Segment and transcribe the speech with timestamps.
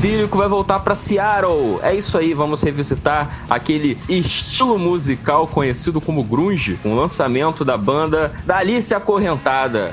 [0.00, 1.80] Filho que vai voltar para Seattle.
[1.82, 7.76] É isso aí, vamos revisitar aquele estilo musical conhecido como grunge, com o lançamento da
[7.76, 9.92] banda da Alice Acorrentada.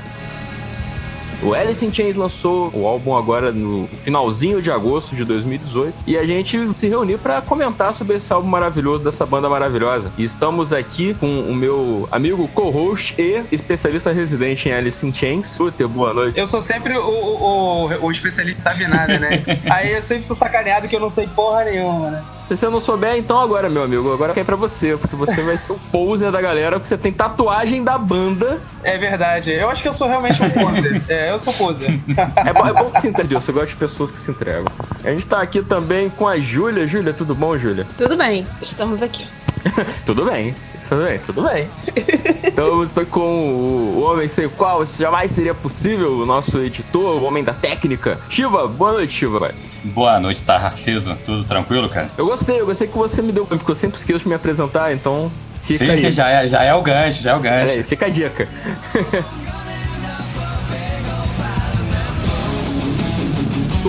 [1.42, 6.16] O Alice in Chains lançou o álbum agora no finalzinho de agosto de 2018 e
[6.16, 10.10] a gente se reuniu para comentar sobre esse álbum maravilhoso dessa banda maravilhosa.
[10.16, 15.56] E estamos aqui com o meu amigo co-host e especialista residente em Alice in Chains.
[15.56, 16.40] Puta, boa noite.
[16.40, 19.42] Eu sou sempre o, o, o especialista sabe nada, né?
[19.70, 22.24] Aí eu sempre sou sacaneado que eu não sei porra nenhuma, né?
[22.48, 25.56] Se você não souber, então agora, meu amigo, agora cai pra você, porque você vai
[25.56, 28.60] ser o poser da galera, porque você tem tatuagem da banda.
[28.84, 29.50] É verdade.
[29.50, 31.02] Eu acho que eu sou realmente um poser.
[31.10, 32.00] é, eu sou poser.
[32.36, 34.66] é, bom, é bom que se entregue, eu gosto de pessoas que se entregam.
[35.02, 36.86] A gente tá aqui também com a Júlia.
[36.86, 37.84] Júlia, tudo bom, Júlia?
[37.98, 39.26] Tudo bem, estamos aqui.
[40.04, 40.54] tudo bem,
[40.88, 41.68] tudo bem, tudo bem.
[42.44, 47.22] então estou com o, homem sem o qual isso jamais seria possível, o nosso editor,
[47.22, 48.18] o homem da técnica.
[48.28, 49.54] Shiva, boa noite, Shiva.
[49.84, 51.16] Boa noite, Tarciso.
[51.24, 52.10] Tudo tranquilo, cara?
[52.16, 54.92] Eu gostei, eu gostei que você me deu porque eu sempre esqueço de me apresentar,
[54.92, 56.12] então fica sim, aí.
[56.12, 57.72] Já é, já é o gancho, já é o gancho.
[57.72, 58.48] É, fica a dica.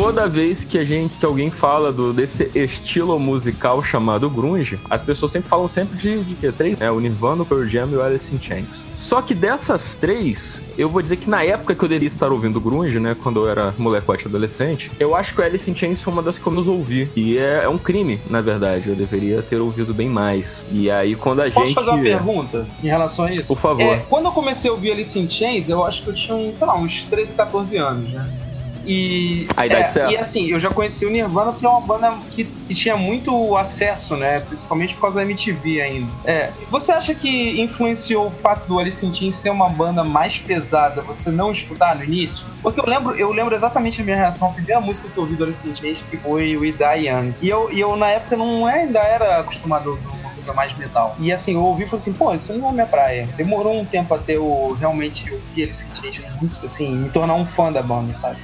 [0.08, 5.02] toda vez que a gente, que alguém fala do, desse estilo musical chamado grunge, as
[5.02, 6.50] pessoas sempre falam sempre de, de que?
[6.50, 6.80] Três?
[6.80, 8.88] É, o Nirvana, o Pearl Jam e o Alice in Chains.
[8.95, 12.61] Só que dessas três, eu vou dizer que na época que eu deveria estar ouvindo
[12.61, 16.13] grunge, né, quando eu era molecote adolescente, eu acho que o Alice in Chains foi
[16.13, 17.11] uma das que eu menos ouvi.
[17.13, 18.88] E é, é um crime, na verdade.
[18.88, 20.66] Eu deveria ter ouvido bem mais.
[20.72, 21.75] E aí, quando a Posso gente...
[21.75, 23.47] Posso fazer uma pergunta em relação a isso?
[23.47, 23.81] Por favor.
[23.81, 26.66] É, quando eu comecei a ouvir Alice in Chains, eu acho que eu tinha, sei
[26.66, 28.47] lá, uns 13, 14 anos, né?
[28.88, 30.14] E, a idade é, certa.
[30.14, 33.58] E assim, eu já conheci o Nirvana porque é uma banda que, que, tinha muito
[33.58, 34.40] acesso, né?
[34.40, 36.12] Principalmente por causa da MTV ainda.
[36.24, 40.38] É, você acha que influenciou o fato do Alice in Chains ser uma banda mais
[40.38, 42.46] pesada, você não escutar no início?
[42.62, 44.50] Porque eu lembro, eu lembro exatamente a minha reação.
[44.50, 47.34] A primeira música que eu ouvi do Alice in Chains que foi We Die Young.
[47.42, 51.16] E eu, e eu na época não é, ainda era acostumado com coisa mais metal.
[51.20, 53.28] E assim, eu ouvi e falei assim, pô, isso não é minha praia.
[53.36, 57.46] Demorou um tempo até eu realmente ouvir Alice in Chains muito, assim, me tornar um
[57.46, 58.38] fã da banda, sabe?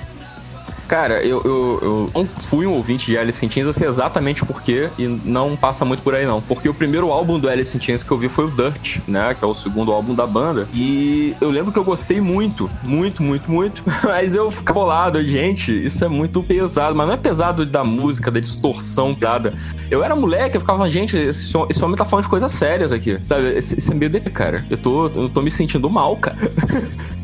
[0.87, 4.45] Cara, eu, eu, eu não fui um ouvinte de Alice in Chains, eu sei exatamente
[4.45, 6.41] porquê, e não passa muito por aí não.
[6.41, 9.33] Porque o primeiro álbum do Alice in Chains que eu vi foi o Dirt, né?
[9.33, 10.67] Que é o segundo álbum da banda.
[10.73, 13.83] E eu lembro que eu gostei muito, muito, muito, muito.
[14.03, 16.95] Mas eu ficava bolado, gente, isso é muito pesado.
[16.95, 19.53] Mas não é pesado da música, da distorção nada.
[19.89, 23.19] Eu era moleque, eu ficava, gente, esse, esse homem tá falando de coisas sérias aqui.
[23.25, 23.57] Sabe?
[23.57, 24.65] Esse é meio de cara.
[24.69, 26.37] Eu tô, eu tô me sentindo mal, cara.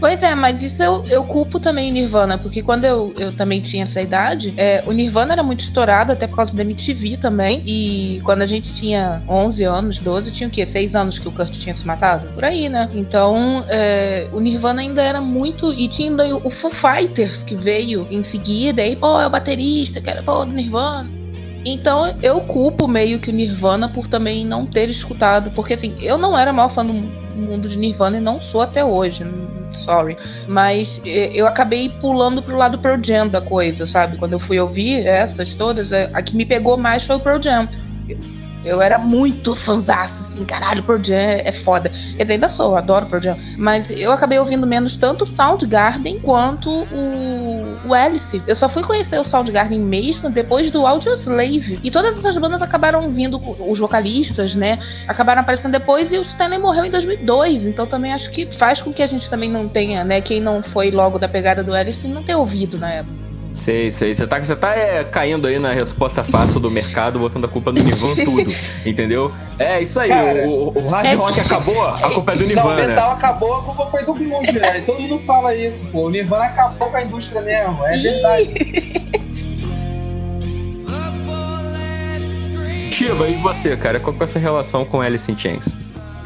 [0.00, 3.60] Pois é, mas isso eu, eu culpo também o Nirvana, porque quando eu, eu também
[3.60, 7.62] tinha essa idade, é, o Nirvana era muito estourado, até por causa da MTV também.
[7.66, 10.64] E quando a gente tinha 11 anos, 12, tinha o quê?
[10.64, 12.28] 6 anos que o Kurt tinha se matado?
[12.28, 12.88] Por aí, né?
[12.94, 15.72] Então, é, o Nirvana ainda era muito.
[15.72, 20.00] E tinha ainda o Foo Fighters que veio em seguida, e pô, é o baterista,
[20.00, 21.10] que era pô, do Nirvana.
[21.64, 26.16] Então eu culpo meio que o Nirvana por também não ter escutado, porque assim, eu
[26.16, 26.94] não era maior fã do
[27.38, 29.24] mundo de Nirvana e não sou até hoje
[29.72, 30.16] sorry.
[30.46, 34.16] Mas eu acabei pulando pro lado Pearl Jam da coisa, sabe?
[34.16, 37.68] Quando eu fui ouvir essas todas, a que me pegou mais foi o Pearl Jam.
[38.68, 41.88] Eu era muito fanzaço, assim, caralho, Pearl Jam é foda.
[41.88, 43.38] Quer dizer, ainda sou, adoro Pearl Jam.
[43.56, 48.42] Mas eu acabei ouvindo menos tanto Soundgarden quanto o, o Alice.
[48.46, 51.80] Eu só fui conhecer o Soundgarden mesmo depois do Audioslave.
[51.82, 56.58] E todas essas bandas acabaram vindo, os vocalistas, né, acabaram aparecendo depois e o Stanley
[56.58, 57.64] morreu em 2002.
[57.64, 60.62] Então também acho que faz com que a gente também não tenha, né, quem não
[60.62, 63.27] foi logo da pegada do Alice não ter ouvido na época.
[63.58, 64.14] Sei, sei.
[64.14, 67.72] Você tá, você tá é, caindo aí na resposta fácil do mercado, botando a culpa
[67.72, 68.54] no Nirvana tudo,
[68.86, 69.32] entendeu?
[69.58, 72.76] É isso aí, Cara, o, o, hard rock acabou, a culpa é do Nirvana.
[72.76, 74.80] Não, o metal acabou, a culpa foi do grunge, né?
[74.82, 76.06] Todo mundo fala isso, pô.
[76.06, 78.54] O Nirvana acabou com a indústria mesmo, é verdade.
[82.92, 83.98] Shiva, e você, cara?
[83.98, 85.76] Qual é essa relação com Alice in Chains?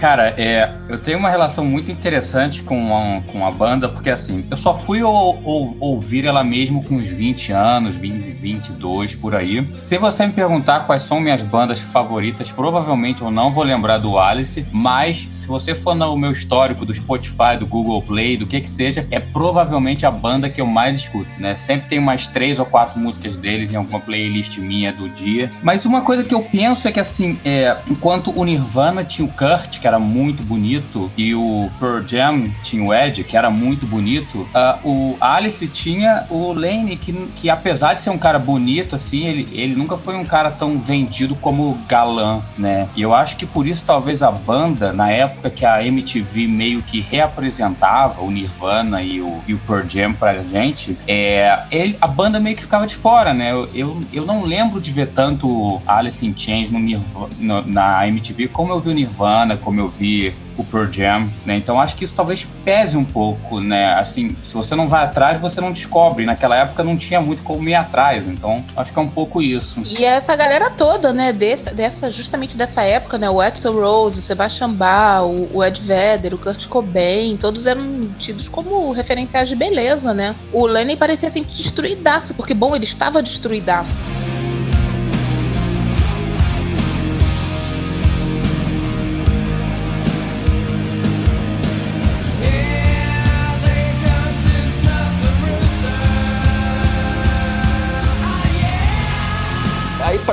[0.02, 4.44] Cara, é, eu tenho uma relação muito interessante com a, com a banda, porque assim,
[4.50, 9.32] eu só fui ou, ou, ouvir ela mesmo com uns 20 anos, 20, 22 por
[9.32, 9.64] aí.
[9.74, 14.18] Se você me perguntar quais são minhas bandas favoritas, provavelmente eu não vou lembrar do
[14.18, 18.60] Alice, mas se você for no meu histórico do Spotify, do Google Play, do que
[18.60, 21.54] que seja, é provavelmente a banda que eu mais escuto, né?
[21.54, 25.48] Sempre tem umas três ou quatro músicas deles em alguma playlist minha do dia.
[25.62, 29.30] Mas uma coisa que eu penso é que assim, é, enquanto o Nirvana tinha o
[29.30, 33.86] Kurt, que era muito bonito, e o Pearl Jam tinha o Ed, que era muito
[33.86, 38.94] bonito, uh, o Alice tinha o Lane, que, que apesar de ser um cara bonito,
[38.94, 42.88] assim, ele, ele nunca foi um cara tão vendido como galã, né?
[42.96, 46.82] E eu acho que por isso talvez a banda, na época que a MTV meio
[46.82, 52.06] que reapresentava o Nirvana e o, e o Pearl Jam pra gente, é, ele, a
[52.06, 53.52] banda meio que ficava de fora, né?
[53.52, 58.08] Eu, eu, eu não lembro de ver tanto Alice in Chains no Nirvana, no, na
[58.08, 61.56] MTV como eu vi o Nirvana, como eu vi o Pearl Jam, né?
[61.56, 63.94] Então acho que isso talvez pese um pouco, né?
[63.94, 66.24] Assim, se você não vai atrás, você não descobre.
[66.24, 69.82] Naquela época não tinha muito como ir atrás, então acho que é um pouco isso.
[69.84, 71.32] E essa galera toda, né?
[71.32, 73.28] Dessa, dessa justamente dessa época, né?
[73.30, 77.82] O Axel Rose, o Sebastian Bach, o, o Ed Vedder, o Kurt Cobain, todos eram
[78.18, 80.34] tidos como referenciais de beleza, né?
[80.52, 83.92] O Lenny parecia sempre destruidaço, porque bom, ele estava destruidaço.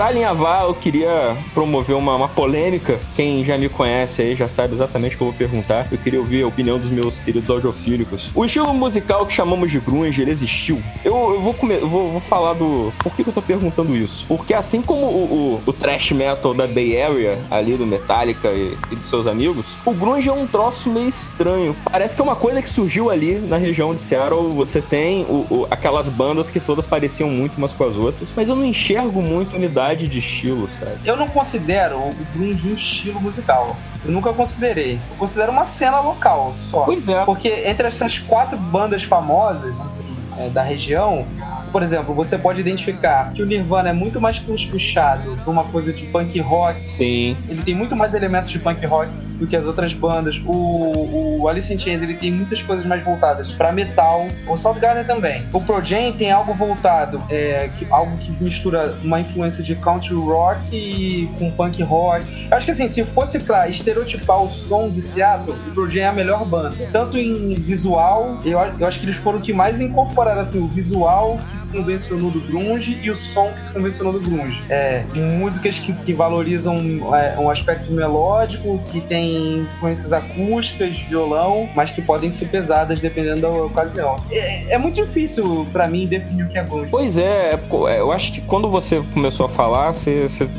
[0.09, 2.99] Alinhavar, eu queria promover uma, uma, polêmica.
[3.15, 5.87] Quem já me conhece aí já sabe exatamente o que eu vou perguntar.
[5.91, 8.31] Eu queria ouvir a opinião dos meus queridos audiofílicos.
[8.33, 10.81] O estilo musical que chamamos de grunge, ele existiu.
[11.03, 12.91] Eu, eu vou, comer, vou, vou falar do...
[12.99, 14.25] Por que, que, eu tô perguntando isso?
[14.27, 18.77] Porque assim como o, o, o thrash metal da Bay Area, ali do Metallica e,
[18.91, 21.75] e de seus amigos, o grunge é um troço meio estranho.
[21.91, 24.49] Parece que é uma coisa que surgiu ali na região de Seattle.
[24.53, 28.49] Você tem o, o, aquelas bandas que todas pareciam muito umas com as outras, mas
[28.49, 30.99] eu não enxergo muito unidade de estilo, sabe?
[31.05, 33.75] Eu não considero o grunge um estilo musical.
[34.05, 34.99] Eu nunca considerei.
[35.11, 36.83] Eu considero uma cena local só.
[36.83, 37.23] Pois é.
[37.25, 40.05] Porque entre essas quatro bandas famosas, vamos dizer,
[40.37, 41.27] é, da região,
[41.71, 45.93] por exemplo, você pode identificar que o Nirvana é muito mais puxado por uma coisa
[45.93, 46.89] de punk rock.
[46.89, 47.37] Sim.
[47.47, 50.41] Ele tem muito mais elementos de punk rock do que as outras bandas.
[50.45, 54.27] O, o Alice in Chains ele tem muitas coisas mais voltadas para metal.
[54.47, 55.45] O Soundgarden também.
[55.53, 60.13] O Pro Jam tem algo voltado, é, que, algo que mistura uma influência de country
[60.13, 62.47] rock com punk rock.
[62.49, 66.03] Eu acho que assim, se fosse pra estereotipar o som de Seattle, o Pro Jam
[66.03, 66.75] é a melhor banda.
[66.91, 71.39] Tanto em visual, eu, eu acho que eles foram que mais incorporaram assim, o visual
[71.49, 74.61] que se convencionou do grunge e o som que se convencionou do grunge.
[74.69, 76.77] É, de músicas que, que valorizam
[77.15, 83.41] é, um aspecto melódico, que tem influências acústicas, violão, mas que podem ser pesadas dependendo
[83.41, 84.15] da ocasião.
[84.31, 86.89] É, é muito difícil para mim definir o que é grunge.
[86.89, 90.49] Pois é, é, eu acho que quando você começou a falar, você, você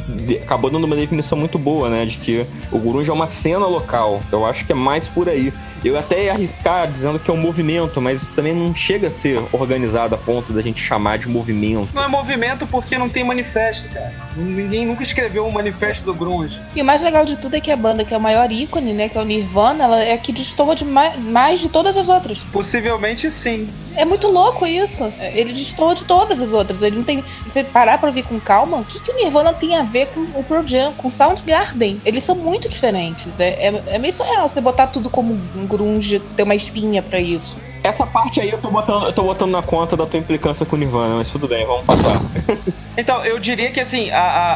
[0.42, 4.20] acabou dando uma definição muito boa, né, de que o grunge é uma cena local.
[4.30, 5.52] Eu acho que é mais por aí.
[5.84, 9.10] Eu até ia arriscar dizendo que é um movimento, mas isso também não chega a
[9.10, 11.94] ser organizado a ponto da gente chamar de movimento.
[11.94, 14.12] Não é movimento porque não tem manifesto, cara.
[14.36, 16.60] Ninguém nunca escreveu um manifesto do grunge.
[16.74, 18.92] E o mais legal de tudo é que a banda que é o maior ícone,
[18.92, 21.96] né, que é o Nirvana, ela é a que destoa de mais, mais de todas
[21.96, 22.38] as outras.
[22.52, 23.68] Possivelmente sim.
[23.94, 25.12] É muito louco isso.
[25.32, 26.82] Ele destoa de todas as outras.
[26.82, 27.22] Ele não tem.
[27.44, 30.08] Se você parar pra ouvir com calma, o que, que o Nirvana tem a ver
[30.08, 32.00] com o Pearl Jam, com Soundgarden?
[32.04, 33.38] Eles são muito diferentes.
[33.38, 37.20] É, é, é meio surreal você botar tudo como um grunge, ter uma espinha para
[37.20, 37.56] isso.
[37.82, 40.76] Essa parte aí eu tô botando, eu tô botando na conta da tua implicância com
[40.76, 42.20] o Nirvana, mas tudo bem, vamos passar.
[42.96, 44.52] então, eu diria que assim, a, a,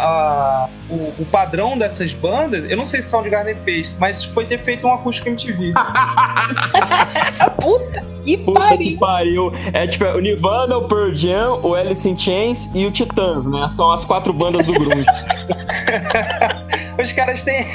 [0.65, 4.59] a o, o, padrão dessas bandas, eu não sei se Soundgarden fez, mas foi ter
[4.59, 5.73] feito um acústico MTV.
[7.61, 8.79] Puta que Puta pariu.
[8.79, 9.53] que pariu.
[9.73, 13.69] É tipo, o Nirvana, o Pearl Jam, o Alice in Chains e o Titãs, né?
[13.69, 15.07] São as quatro bandas do grunge.
[16.99, 17.67] Os caras têm.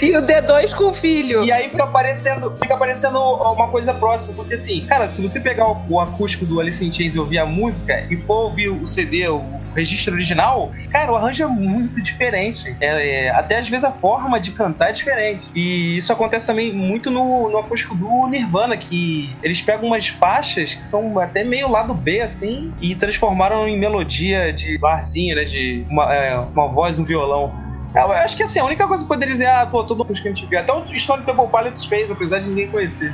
[0.00, 1.44] e o D2 com o filho.
[1.44, 5.68] E aí fica aparecendo, fica aparecendo uma coisa próxima, porque assim, cara, se você pegar
[5.68, 8.86] o, o acústico do Alice in Chains e ouvir a música e for ouvir o
[8.86, 9.42] CD, o
[9.74, 12.74] registro original, cara, o arranjo é muito diferente.
[12.80, 15.50] É, é, até às vezes a forma de cantar é diferente.
[15.54, 20.74] E isso acontece também muito no, no acústico do Nirvana, que eles pegam umas faixas
[20.74, 25.44] que são até meio lado B, assim, e transformaram em melodia de barzinho, né?
[25.44, 27.52] De uma, é, uma voz, um violão.
[27.94, 30.26] Eu acho que assim, a única coisa que poderia dizer, ah, pô, todo mundo que
[30.26, 30.56] a gente vê.
[30.56, 33.12] Até o Stone Temple Pilots fez, apesar de ninguém conhecer.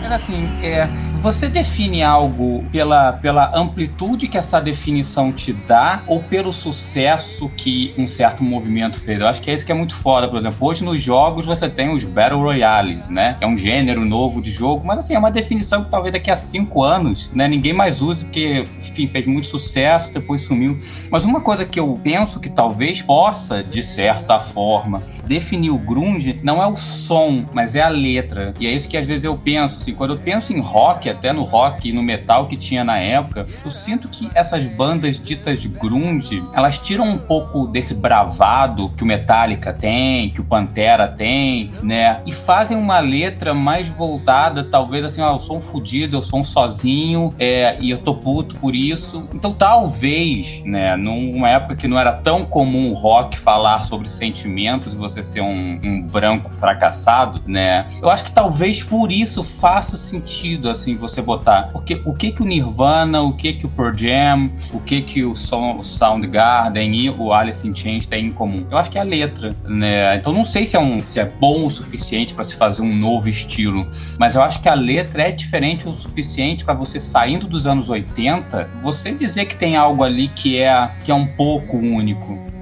[0.00, 0.86] Mas assim, é,
[1.24, 7.94] você define algo pela, pela amplitude que essa definição te dá ou pelo sucesso que
[7.96, 9.18] um certo movimento fez?
[9.18, 10.58] Eu acho que é isso que é muito foda, por exemplo.
[10.60, 13.38] Hoje nos jogos você tem os Battle Royales, né?
[13.40, 16.36] É um gênero novo de jogo, mas assim, é uma definição que talvez daqui a
[16.36, 20.78] cinco anos, né, ninguém mais use, porque, enfim, fez muito sucesso, depois sumiu.
[21.10, 26.38] Mas uma coisa que eu penso que talvez possa, de certa forma, definir o grunge
[26.42, 28.52] não é o som, mas é a letra.
[28.60, 31.32] E é isso que às vezes eu penso, assim, quando eu penso em rock, até
[31.32, 35.64] no rock e no metal que tinha na época, eu sinto que essas bandas ditas
[35.66, 41.72] grunge, elas tiram um pouco desse bravado que o Metallica tem, que o Pantera tem,
[41.82, 42.20] né?
[42.26, 46.40] E fazem uma letra mais voltada, talvez assim, ó, eu sou um fudido, eu sou
[46.40, 49.28] um sozinho, é, e eu tô puto por isso.
[49.32, 54.94] Então talvez, né, numa época que não era tão comum o rock falar sobre sentimentos
[54.94, 57.86] e você ser um, um branco fracassado, né?
[58.00, 61.70] Eu acho que talvez por isso faça sentido, assim, você botar.
[61.72, 65.24] Porque o que que o Nirvana, o que que o Pearl Jam, o que que
[65.24, 68.66] o, Soundgarden e o Alice in Chains têm em comum?
[68.70, 70.16] Eu acho que é a letra, né?
[70.16, 72.94] Então não sei se é, um, se é bom o suficiente para se fazer um
[72.94, 73.86] novo estilo,
[74.18, 77.90] mas eu acho que a letra é diferente o suficiente para você saindo dos anos
[77.90, 82.53] 80, você dizer que tem algo ali que é, que é um pouco único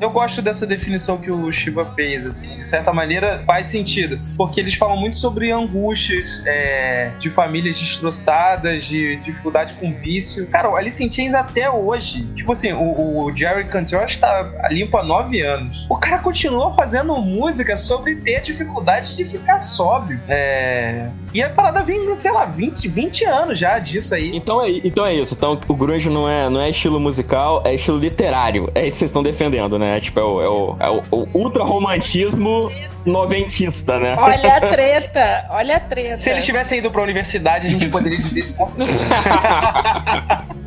[0.00, 4.60] eu gosto dessa definição que o Shiva fez, assim, de certa maneira faz sentido, porque
[4.60, 10.46] eles falam muito sobre angústias é, de famílias destroçadas, de dificuldade com vício.
[10.48, 14.96] Cara, o Alice in Chains até hoje, tipo assim, o, o Jerry Cantrell está limpo
[14.98, 15.86] há nove anos.
[15.88, 20.20] O cara continua fazendo música sobre ter dificuldade de ficar sóbrio.
[20.28, 21.08] É...
[21.32, 24.30] E a parada vem, sei lá, 20, 20 anos já disso aí.
[24.34, 25.34] Então é, então é isso.
[25.34, 28.70] Então o grunge não é, não é estilo musical, é estilo literário.
[28.74, 29.85] É isso que vocês estão defendendo, né?
[29.86, 30.00] Né?
[30.00, 32.70] Tipo, é o, é o, é o, o ultra-romantismo
[33.04, 34.16] noventista, né?
[34.18, 36.16] Olha a treta, olha a treta.
[36.16, 38.66] Se eles tivessem ido pra universidade, a gente poderia dizer isso com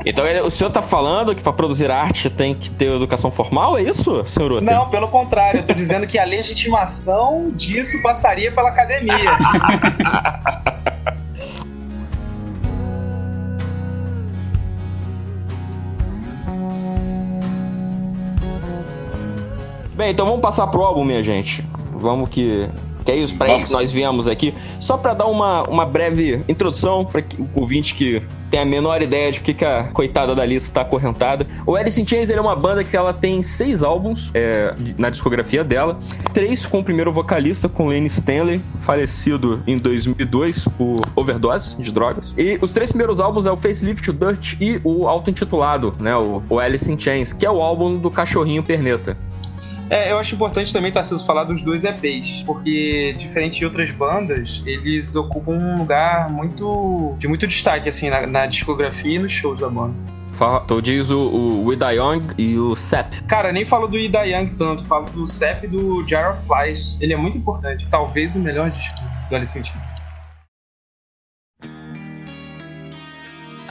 [0.05, 3.81] Então o senhor tá falando que para produzir arte tem que ter educação formal, é
[3.83, 4.63] isso, senhor Uter?
[4.63, 9.37] Não, pelo contrário, eu tô dizendo que a legitimação disso passaria pela academia.
[19.99, 21.61] Bem, então vamos passar pro álbum, minha gente.
[21.93, 22.69] Vamos que
[23.03, 24.53] que é isso, para isso que nós viemos aqui.
[24.79, 29.29] Só para dar uma, uma breve introdução para o ouvinte que tem a menor ideia
[29.29, 31.45] de que, que a coitada da Alice está acorrentada.
[31.65, 35.65] O Alice in Chains é uma banda que ela tem seis álbuns é, na discografia
[35.65, 35.99] dela.
[36.33, 42.33] Três com o primeiro vocalista, com Lane Stanley, falecido em 2002 por overdose de drogas.
[42.37, 46.15] E os três primeiros álbuns é o Facelift, o Dirt e o auto-intitulado, né?
[46.15, 49.17] O, o Alice in Chains, que é o álbum do cachorrinho perneta.
[49.89, 54.61] É, eu acho importante também, Tarcísio, falar dos dois EPs, porque, diferente de outras bandas,
[54.65, 59.59] eles ocupam um lugar muito de muito destaque, assim, na, na discografia e nos shows
[59.59, 59.95] da banda.
[60.67, 63.23] Tu diz o, o Ida Young e o Sep.
[63.23, 66.95] Cara, nem falo do Ida Young tanto, falo do Sep e do Jar of Flies.
[67.01, 68.95] Ele é muito importante, talvez o melhor disco
[69.29, 69.98] do Alice in Chains.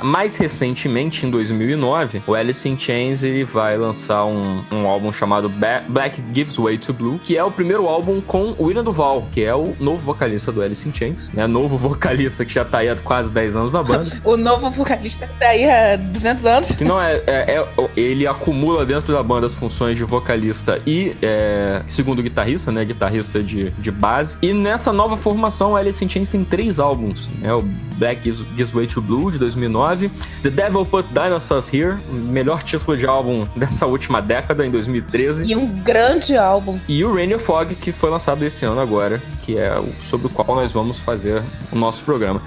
[0.03, 5.49] Mais recentemente, em 2009, o Alice in Chains ele vai lançar um, um álbum chamado
[5.89, 9.43] Black Gives Way to Blue, que é o primeiro álbum com o William Duval, que
[9.43, 11.47] é o novo vocalista do Alice in Chains, né?
[11.47, 14.21] Novo vocalista que já tá aí há quase 10 anos na banda.
[14.25, 16.71] o novo vocalista que tá aí há 200 anos.
[16.71, 21.17] Que não é, é, é, ele acumula dentro da banda as funções de vocalista e
[21.23, 22.85] é, segundo guitarrista, né?
[22.85, 24.37] Guitarrista de, de base.
[24.43, 27.53] E nessa nova formação, o Alice in Chains tem três álbuns, né?
[27.53, 27.63] O
[27.97, 30.11] Black Gives, Gives Way to Blue de 2009 2009.
[30.43, 35.45] The Devil Put Dinosaurs Here, melhor título de álbum dessa última década, em 2013.
[35.45, 36.79] E um grande álbum.
[36.89, 40.31] E o Rain of Fog, que foi lançado esse ano agora, que é sobre o
[40.31, 41.43] qual nós vamos fazer
[41.73, 42.43] o nosso programa.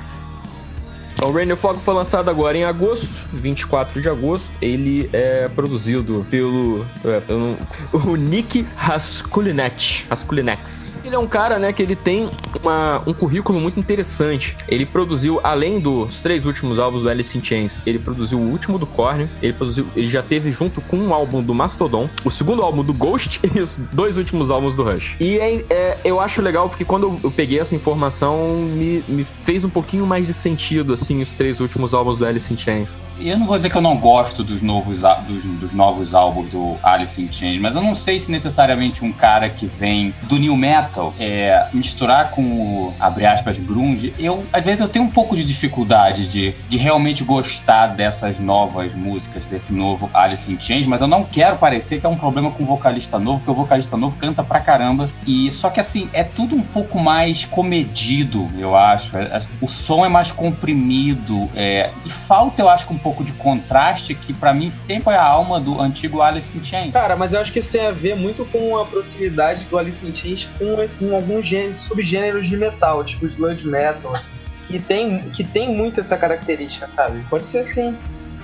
[1.22, 4.50] Então, Rain Fog foi lançado agora em agosto, 24 de agosto.
[4.60, 7.22] Ele é produzido pelo, é,
[7.94, 10.08] o Nick Raskulinet.
[10.10, 10.96] Raskulinex.
[11.06, 12.28] Ele é um cara, né, que ele tem
[12.60, 14.58] uma, um currículo muito interessante.
[14.68, 18.80] Ele produziu, além dos três últimos álbuns do Alice in Chains, ele produziu o último
[18.80, 19.30] do Korn.
[19.44, 22.96] Ele produziu, ele já teve junto com um álbum do Mastodon, o segundo álbum do
[22.96, 25.18] Ghost e os dois últimos álbuns do Rush.
[25.20, 29.63] E é, é, eu acho legal porque quando eu peguei essa informação, me, me fez
[29.63, 32.96] um pouquinho mais de sentido, assim, os três últimos álbuns do Alice in Chains.
[33.20, 36.50] E eu não vou dizer que eu não gosto dos novos, dos, dos novos álbuns
[36.50, 40.38] do Alice in Chains, mas eu não sei se necessariamente um cara que vem do
[40.38, 45.10] new metal é, misturar com o, abre aspas, grunge, eu, às vezes eu tenho um
[45.10, 50.88] pouco de dificuldade de, de realmente gostar dessas novas músicas, desse novo Alice in Chains,
[50.88, 53.56] mas eu não quero parecer que é um problema com o vocalista novo, porque o
[53.56, 55.10] vocalista novo canta pra caramba.
[55.27, 59.18] E só que assim, é tudo um pouco mais comedido, eu acho.
[59.18, 61.00] É, é, o som é mais comprimido
[61.55, 65.24] É, e falta, eu acho, um pouco de contraste, que para mim sempre é a
[65.24, 66.93] alma do antigo Alice in Chains.
[66.93, 70.05] Cara, mas eu acho que isso tem a ver muito com a proximidade do Alice
[70.05, 74.34] in Chains com, com alguns gêneros, subgêneros de metal, tipo sludge metal, assim,
[74.67, 77.25] que tem, que tem muito essa característica, sabe?
[77.29, 77.98] Pode ser assim.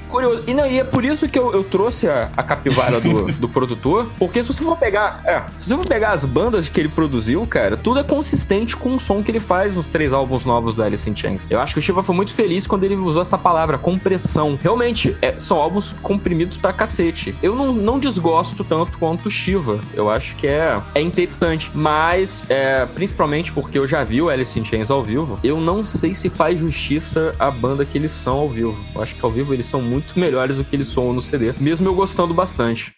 [0.10, 0.44] Curioso.
[0.48, 3.50] E, não, e é por isso que eu, eu trouxe a, a capivara do, do
[3.50, 4.10] produtor.
[4.18, 5.22] Porque se você for pegar.
[5.26, 8.96] É, se você for pegar as bandas que ele produziu, cara, tudo é consistente com
[8.96, 11.48] o som que ele faz nos três álbuns novos do Alice in Chains.
[11.50, 14.58] Eu acho que o Shiva foi muito feliz quando ele usou essa palavra, compressão.
[14.62, 17.36] Realmente, é, são álbuns comprimidos pra cacete.
[17.42, 19.80] Eu não, não desgosto tanto quanto o Shiva.
[19.94, 21.72] Eu acho que é, é interessante.
[21.74, 25.84] Mas, é, principalmente porque eu já vi o Alice in Chains ao vivo, eu não
[25.84, 28.78] sei se faz justiça à banda que eles são ao vivo.
[28.96, 31.22] Eu acho que ao vivo eles são muito muito melhores do que eles soam no
[31.22, 32.94] CD, mesmo eu gostando bastante.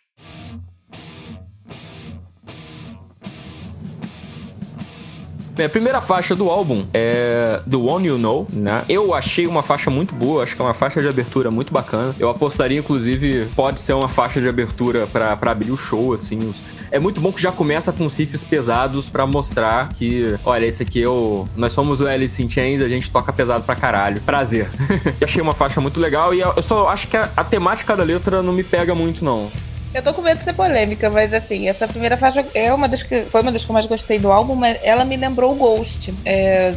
[5.60, 8.86] Bem, a primeira faixa do álbum é The One You Know, né?
[8.88, 12.16] Eu achei uma faixa muito boa, acho que é uma faixa de abertura muito bacana.
[12.18, 16.50] Eu apostaria, inclusive, pode ser uma faixa de abertura para abrir o show, assim.
[16.90, 21.04] É muito bom que já começa com riffs pesados para mostrar que, olha, esse aqui
[21.04, 21.46] é o.
[21.58, 24.22] Nós somos o Alice in Chains, a gente toca pesado pra caralho.
[24.22, 24.70] Prazer.
[25.22, 28.42] achei uma faixa muito legal e eu só acho que a, a temática da letra
[28.42, 29.52] não me pega muito, não.
[29.94, 33.02] Eu tô com medo de ser polêmica, mas assim, essa primeira faixa é uma das
[33.02, 35.56] que foi uma das que eu mais gostei do álbum, mas ela me lembrou o
[35.56, 36.14] Ghost.
[36.26, 36.76] É...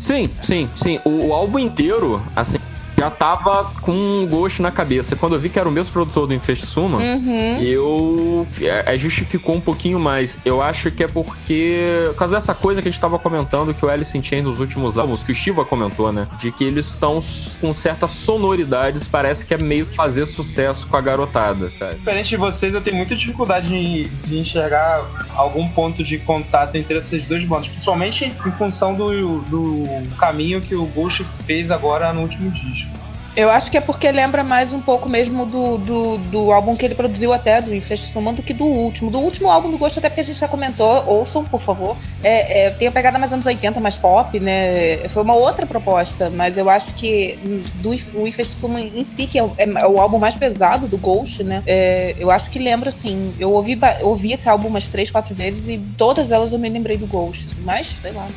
[0.00, 1.00] Sim, sim, sim.
[1.04, 2.58] O, o álbum inteiro, assim,
[3.04, 5.14] já tava com um gosto na cabeça.
[5.14, 7.60] Quando eu vi que era o mesmo produtor do Infestuma, uhum.
[7.60, 8.46] eu.
[8.62, 10.38] É, é, justificou um pouquinho mais.
[10.44, 12.06] Eu acho que é porque.
[12.08, 14.58] Por causa dessa coisa que a gente tava comentando, que o Alice in Chains nos
[14.58, 16.26] últimos álbuns, que o Shiva comentou, né?
[16.38, 17.18] De que eles estão
[17.60, 21.96] com certas sonoridades, parece que é meio que fazer sucesso com a garotada, sabe?
[21.96, 26.96] Diferente de vocês, eu tenho muita dificuldade de, de enxergar algum ponto de contato entre
[26.96, 32.22] essas duas bandas, principalmente em função do, do caminho que o Ghost fez agora no
[32.22, 32.93] último disco.
[33.36, 36.84] Eu acho que é porque lembra mais um pouco mesmo do, do, do álbum que
[36.84, 39.10] ele produziu até, do Infestação do que do último.
[39.10, 41.96] Do último álbum do Gosto, até porque a gente já comentou, ouçam, por favor.
[42.22, 45.08] É, é, tem a pegada mais anos 80, mais pop, né?
[45.08, 47.36] Foi uma outra proposta, mas eu acho que
[47.74, 51.42] do, o Infestação em si, que é o, é o, álbum mais pesado do Ghost,
[51.42, 51.62] né?
[51.66, 55.68] É, eu acho que lembra, assim, eu ouvi, ouvi esse álbum umas três, quatro vezes
[55.68, 58.28] e todas elas eu me lembrei do Ghost, assim, mas, sei lá.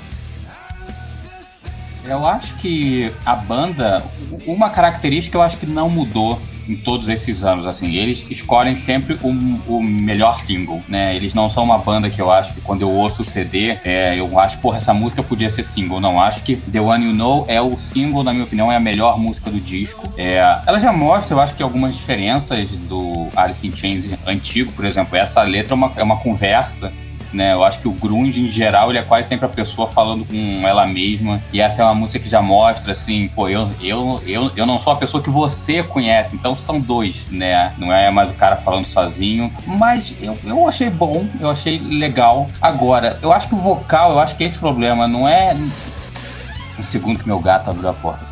[2.08, 4.04] Eu acho que a banda,
[4.46, 9.18] uma característica eu acho que não mudou em todos esses anos, assim, eles escolhem sempre
[9.22, 9.30] o,
[9.68, 11.16] o, melhor single, né?
[11.16, 14.20] Eles não são uma banda que eu acho que quando eu ouço o CD, é,
[14.20, 16.02] eu acho, porra, essa música podia ser single.
[16.02, 18.82] Não, acho que The One You Know é o single, na minha opinião, é a
[18.82, 20.12] melhor música do disco.
[20.18, 24.84] É, ela já mostra, eu acho que algumas diferenças do Alice in Chains antigo, por
[24.84, 26.92] exemplo, essa letra é uma, é uma conversa
[27.34, 27.54] né?
[27.54, 30.68] Eu acho que o grunge, em geral, ele é quase sempre a pessoa falando com
[30.68, 31.42] ela mesma.
[31.52, 34.80] E essa é uma música que já mostra, assim, pô, eu, eu, eu, eu não
[34.80, 36.36] sou a pessoa que você conhece.
[36.36, 37.74] Então são dois, né?
[37.78, 39.52] Não é mais o cara falando sozinho.
[39.66, 42.50] Mas eu, eu achei bom, eu achei legal.
[42.62, 45.56] Agora, eu acho que o vocal, eu acho que esse problema não é
[46.78, 48.26] um segundo que meu gato abriu a porta.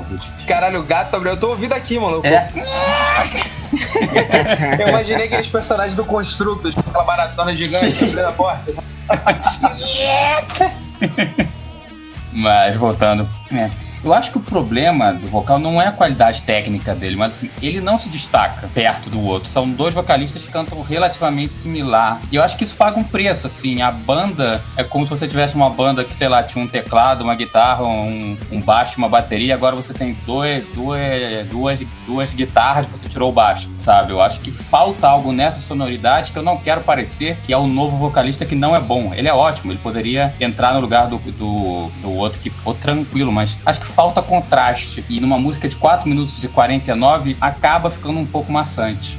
[0.48, 1.34] Caralho, o gato abriu.
[1.34, 2.28] Eu tô ouvindo aqui, maluco.
[2.28, 2.50] É.
[4.80, 8.74] eu imaginei aqueles personagens do Construto, tipo, aquela maratona gigante abrindo a porta.
[12.32, 13.28] Mas voltando.
[13.52, 13.70] É.
[14.06, 17.50] Eu acho que o problema do vocal não é a qualidade técnica dele, mas assim,
[17.60, 19.50] ele não se destaca perto do outro.
[19.50, 22.22] São dois vocalistas que cantam relativamente similar.
[22.32, 23.82] E eu acho que isso paga um preço, assim.
[23.82, 27.24] A banda é como se você tivesse uma banda que, sei lá, tinha um teclado,
[27.24, 29.56] uma guitarra, um, um baixo, uma bateria.
[29.56, 34.12] Agora você tem dois, duas, duas, duas guitarras, você tirou o baixo, sabe?
[34.12, 37.66] Eu acho que falta algo nessa sonoridade que eu não quero parecer que é o
[37.66, 39.16] novo vocalista que não é bom.
[39.16, 43.32] Ele é ótimo, ele poderia entrar no lugar do, do, do outro que for tranquilo,
[43.32, 45.04] mas acho que falta contraste.
[45.10, 49.18] E numa música de 4 minutos e 49 acaba ficando um pouco maçante.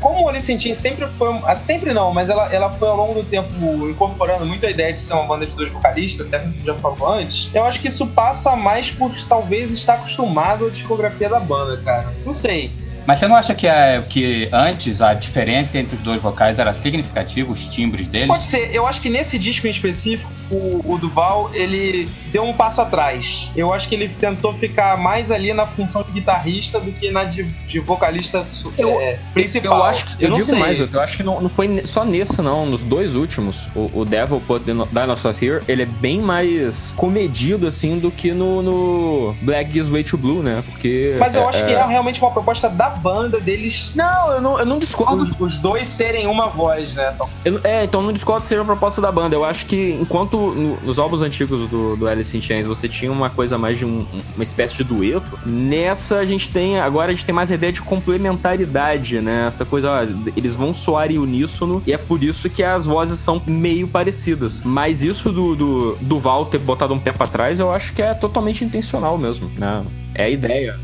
[0.00, 1.40] como o Alice in Chains sempre foi.
[1.44, 3.48] Ah, sempre não, mas ela, ela foi ao longo do tempo
[3.88, 6.74] incorporando muito a ideia de ser uma banda de dois vocalistas, até como você já
[6.76, 7.50] falou antes.
[7.52, 12.14] Eu acho que isso passa mais por talvez estar acostumado à discografia da banda, cara.
[12.24, 12.70] Não sei.
[13.06, 16.72] Mas você não acha que, é, que antes a diferença entre os dois vocais era
[16.72, 18.28] significativa, os timbres deles?
[18.28, 18.74] Pode ser.
[18.74, 23.50] Eu acho que nesse disco em específico, o, o Duval, ele deu um passo atrás.
[23.56, 27.24] Eu acho que ele tentou ficar mais ali na função de guitarrista do que na
[27.24, 28.42] de, de vocalista
[28.76, 29.78] eu, é, principal.
[29.78, 30.58] Eu acho que, eu, eu digo sei.
[30.58, 34.04] mais, eu acho que não, não foi só nesse não, nos dois últimos, o, o
[34.04, 39.72] Devil Put Dinosaurs Here, ele é bem mais comedido assim do que no, no Black
[39.72, 40.62] Gives Way to Blue, né?
[40.66, 43.92] Porque Mas eu é, acho que é, é realmente uma proposta da banda deles.
[43.94, 45.22] Não, eu não, eu não discordo.
[45.22, 47.14] Os, os dois serem uma voz, né?
[47.44, 49.34] Eu, é, então não discordo ser a proposta da banda.
[49.34, 53.10] Eu acho que enquanto no, nos álbuns antigos do, do Alice in Chains você tinha
[53.10, 57.14] uma coisa mais de um, uma espécie de dueto, nessa a gente tem, agora a
[57.14, 59.46] gente tem mais a ideia de complementaridade, né?
[59.46, 63.18] Essa coisa, ó, eles vão soar em uníssono e é por isso que as vozes
[63.18, 64.60] são meio parecidas.
[64.64, 68.02] Mas isso do, do, do Val ter botado um pé pra trás, eu acho que
[68.02, 69.84] é totalmente intencional mesmo, né?
[70.14, 70.78] É a ideia.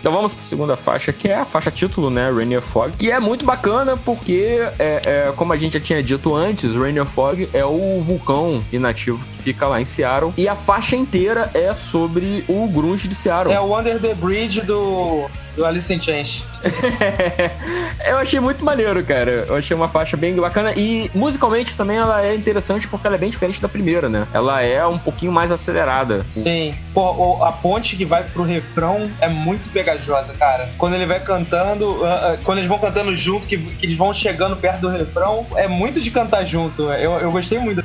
[0.00, 2.30] Então vamos para a segunda faixa, que é a faixa título, né?
[2.30, 6.34] Rainier Fog, que é muito bacana porque, é, é, como a gente já tinha dito
[6.34, 10.32] antes, Rainier Fog é o vulcão inativo que fica lá em Seattle.
[10.38, 13.54] E a faixa inteira é sobre o grunge de Seattle.
[13.54, 15.28] É o Under the Bridge do
[15.60, 16.44] do Alice in Chains.
[18.06, 19.44] eu achei muito maneiro, cara.
[19.46, 20.72] Eu achei uma faixa bem bacana.
[20.74, 24.26] E musicalmente também ela é interessante porque ela é bem diferente da primeira, né?
[24.32, 26.24] Ela é um pouquinho mais acelerada.
[26.30, 26.74] Sim.
[26.94, 30.70] Pô, a ponte que vai pro refrão é muito pegajosa, cara.
[30.78, 34.12] Quando ele vai cantando, uh, uh, quando eles vão cantando junto, que, que eles vão
[34.14, 36.90] chegando perto do refrão, é muito de cantar junto.
[36.90, 37.84] Eu, eu gostei muito.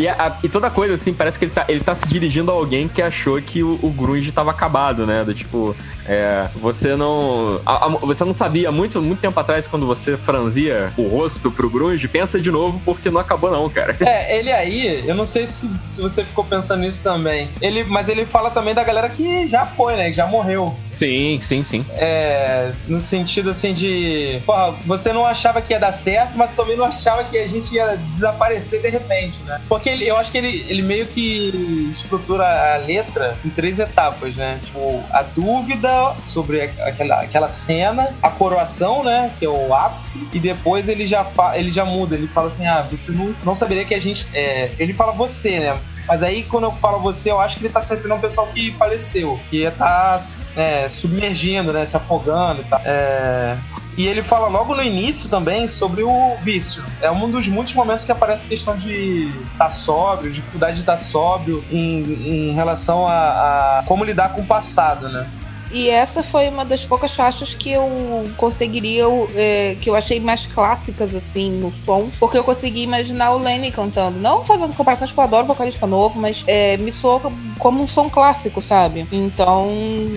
[0.00, 2.54] E, a, e, toda coisa, assim, parece que ele tá, ele tá se dirigindo a
[2.54, 5.24] alguém que achou que o, o grunge tava acabado, né?
[5.24, 5.76] Do tipo,
[6.06, 7.60] é, você não.
[7.64, 11.68] A, a, você não sabia muito, muito tempo atrás, quando você franzia o rosto pro
[11.68, 13.96] grunge, pensa de novo, porque não acabou, não, cara.
[14.00, 17.48] É, ele aí, eu não sei se, se você ficou pensando nisso também.
[17.60, 20.08] Ele, mas ele fala também da galera que já foi, né?
[20.10, 20.74] Que já morreu.
[20.94, 21.84] Sim, sim, sim.
[21.90, 24.40] É, no sentido assim de.
[24.44, 27.74] Porra, você não achava que ia dar certo, mas também não achava que a gente
[27.74, 29.60] ia desaparecer de repente, né?
[29.68, 34.36] Porque ele, eu acho que ele, ele meio que estrutura a letra em três etapas,
[34.36, 34.60] né?
[34.64, 39.30] Tipo, a dúvida sobre aquela, aquela cena, a coroação, né?
[39.38, 42.66] Que é o ápice, e depois ele já, fa, ele já muda, ele fala assim:
[42.66, 44.28] ah, você não, não saberia que a gente.
[44.34, 45.78] É, ele fala você, né?
[46.06, 48.46] Mas aí, quando eu falo você, eu acho que ele tá se referindo ao pessoal
[48.48, 50.20] que faleceu, que tá
[50.56, 51.86] é, submergindo, né?
[51.86, 52.80] Se afogando e tal.
[52.84, 53.56] É...
[53.96, 56.82] E ele fala logo no início também sobre o vício.
[57.02, 60.80] É um dos muitos momentos que aparece a questão de estar tá sóbrio, dificuldade de
[60.80, 65.28] estar sóbrio em, em relação a, a como lidar com o passado, né?
[65.72, 67.88] E essa foi uma das poucas faixas que eu
[68.36, 69.04] conseguiria,
[69.34, 73.72] é, que eu achei mais clássicas, assim, no som, porque eu consegui imaginar o Lenny
[73.72, 74.18] cantando.
[74.18, 78.10] Não fazendo comparações, porque eu adoro vocalista novo, mas é, me soa como um som
[78.10, 79.06] clássico, sabe?
[79.10, 79.70] Então.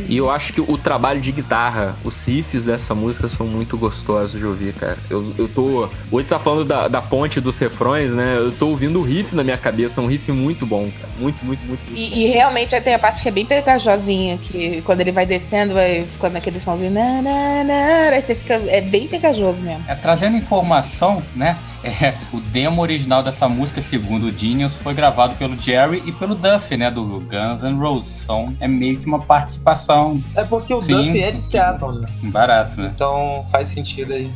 [0.09, 4.39] E eu acho que o trabalho de guitarra, os riffs dessa música são muito gostosos
[4.39, 4.97] de ouvir, cara.
[5.09, 5.87] Eu, eu tô.
[6.11, 8.35] Hoje tá falando da, da ponte dos refrões, né?
[8.37, 11.13] Eu tô ouvindo o riff na minha cabeça, um riff muito bom, cara.
[11.17, 11.85] Muito, muito, muito.
[11.85, 15.25] muito e, e, realmente tem a parte que é bem pegajosinha, que quando ele vai
[15.25, 16.91] descer descendo, vai ficando naquele somzinho.
[16.91, 18.55] Na, na, na, aí você fica.
[18.67, 19.83] É bem pegajoso mesmo.
[19.87, 21.57] É, trazendo informação, né?
[21.83, 26.33] É, o demo original dessa música, segundo o Genius, foi gravado pelo Jerry e pelo
[26.33, 26.89] Duff, né?
[26.89, 28.23] Do Guns N' Roses.
[28.23, 30.21] Então é meio que uma participação.
[30.35, 32.07] É porque o Sim, Duff é de Seattle, né?
[32.23, 32.91] Barato, né?
[32.93, 34.31] Então faz sentido aí.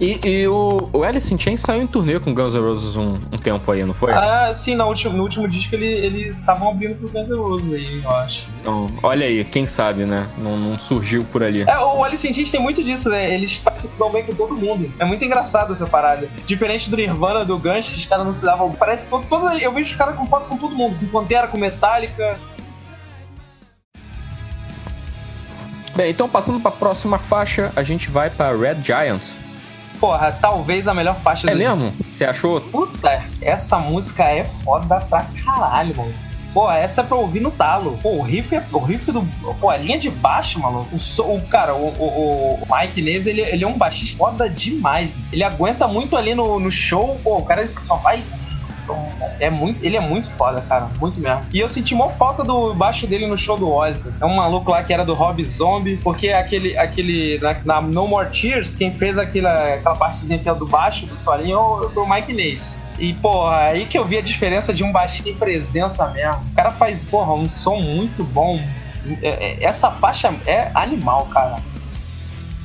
[0.00, 3.14] E, e, o, o Alice in Chains saiu em turnê com Guns N' Roses um,
[3.14, 4.12] um tempo aí, não foi?
[4.12, 7.72] Ah, sim, no último, no último disco ele, eles estavam abrindo pro Guns N' Roses
[7.72, 8.46] aí, eu acho.
[8.60, 10.26] Então, olha aí, quem sabe, né?
[10.36, 11.62] Não, não surgiu por ali.
[11.62, 13.32] É, o Alice in Chains tem muito disso, né?
[13.32, 14.92] Eles se dão bem com todo mundo.
[14.98, 16.28] É muito engraçado essa parada.
[16.44, 18.72] Diferente do Nirvana, do Guns, que os caras não se davam.
[18.72, 20.98] Parece que todo, todo, eu vejo os caras com foto com todo mundo.
[20.98, 22.38] Com Pantera, com Metallica.
[25.94, 29.43] Bem, então passando para a próxima faixa, a gente vai para Red Giants
[30.04, 31.94] porra, talvez a melhor faixa é do É mesmo?
[32.10, 32.60] Você achou?
[32.60, 36.12] Puta, essa música é foda pra caralho, mano.
[36.52, 37.98] Pô, essa é pra ouvir no talo.
[38.02, 39.22] Pô, o riff, é, o riff do.
[39.58, 40.86] Pô, a linha de baixo, mano.
[40.92, 45.10] O, o cara, o, o, o Mike Nez, ele, ele é um baixista foda demais.
[45.32, 47.18] Ele aguenta muito ali no, no show.
[47.24, 48.22] Pô, o cara só vai
[49.40, 50.88] é muito, ele é muito foda, cara.
[51.00, 51.44] Muito mesmo.
[51.52, 54.12] E eu senti uma falta do baixo dele no show do Ozzy.
[54.20, 58.06] É um maluco lá que era do Rob Zombie, porque aquele, aquele na, na No
[58.06, 62.08] More Tears, quem fez aquela, aquela partezinha que é do baixo, do solinho, é o,
[62.08, 62.74] Mike Nace.
[62.98, 66.42] E, porra, aí que eu vi a diferença de um baixinho em presença mesmo.
[66.52, 68.60] O cara faz, porra, um som muito bom.
[69.20, 71.56] É, é, essa faixa é animal, cara.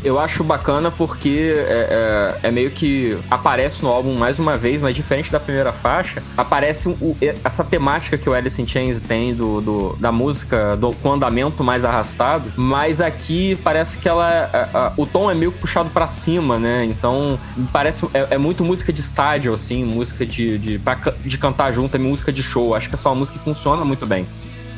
[0.03, 4.81] Eu acho bacana porque é, é, é, meio que aparece no álbum mais uma vez,
[4.81, 9.33] mas diferente da primeira faixa, aparece o, essa temática que o Alice in Chains tem
[9.33, 14.49] do, do, da música do, com andamento mais arrastado, mas aqui parece que ela.
[14.53, 16.85] A, a, o tom é meio puxado para cima, né?
[16.85, 17.37] Então
[17.73, 18.05] parece.
[18.13, 21.99] É, é, muito música de estádio, assim, música de, de, pra, de cantar junto, é
[21.99, 22.73] música de show.
[22.73, 24.25] Acho que essa é uma música que funciona muito bem.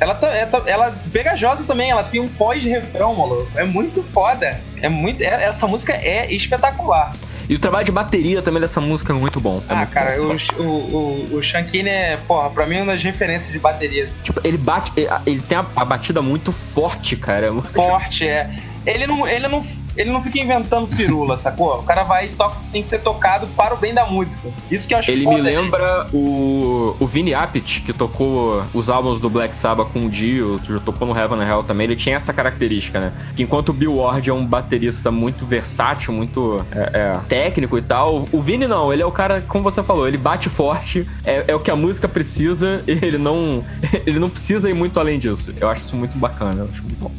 [0.02, 3.48] Ela, tá, ela, tá, ela é pegajosa também, ela tem um pós-refrão, maluco.
[3.56, 4.60] É muito foda.
[4.82, 7.16] É muito, é, essa música é espetacular.
[7.48, 9.62] E o trabalho de bateria também dessa música é muito bom.
[9.70, 10.36] É ah, muito cara, bom.
[10.58, 14.20] o, o, o Shankine é, porra, pra mim é uma das referências de baterias.
[14.24, 14.92] Tipo, ele bate.
[15.24, 17.54] Ele tem a, a batida muito forte, cara.
[17.74, 18.50] Forte, é.
[18.88, 19.62] Ele não, ele não
[19.96, 21.80] ele não fica inventando firula, sacou?
[21.80, 24.50] O cara vai e toca, tem que ser tocado para o bem da música.
[24.70, 25.62] Isso que eu acho Ele foda me nele.
[25.62, 30.60] lembra o, o Vini Appice, que tocou os álbuns do Black Sabbath com o Dio,
[30.64, 31.86] já tocou no Heaven and Hell também.
[31.86, 33.14] Ele tinha essa característica, né?
[33.36, 37.82] Que enquanto o Bill Ward é um baterista muito versátil, muito é, é, técnico e
[37.82, 38.94] tal, o Vini não.
[38.94, 41.76] Ele é o cara, como você falou, ele bate forte, é, é o que a
[41.76, 43.64] música precisa e ele não,
[44.06, 45.54] ele não precisa ir muito além disso.
[45.60, 47.12] Eu acho isso muito bacana, eu acho muito bom.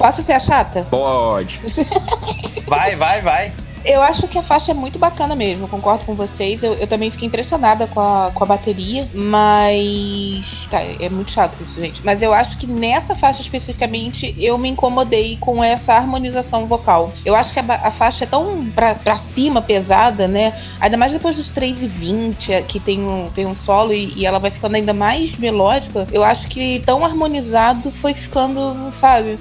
[0.00, 0.86] Posso ser a chata?
[0.88, 1.60] Pode.
[2.66, 3.52] Vai, vai, vai.
[3.84, 6.62] Eu acho que a faixa é muito bacana mesmo, concordo com vocês.
[6.62, 10.66] Eu, eu também fiquei impressionada com a, com a bateria, mas.
[10.70, 12.04] Tá, é muito chato isso, gente.
[12.04, 17.12] Mas eu acho que nessa faixa especificamente eu me incomodei com essa harmonização vocal.
[17.24, 20.60] Eu acho que a, a faixa é tão pra, pra cima, pesada, né?
[20.80, 24.12] Ainda mais depois dos 3 e 20, é, que tem um, tem um solo e,
[24.14, 26.06] e ela vai ficando ainda mais melódica.
[26.12, 29.38] Eu acho que tão harmonizado foi ficando, sabe?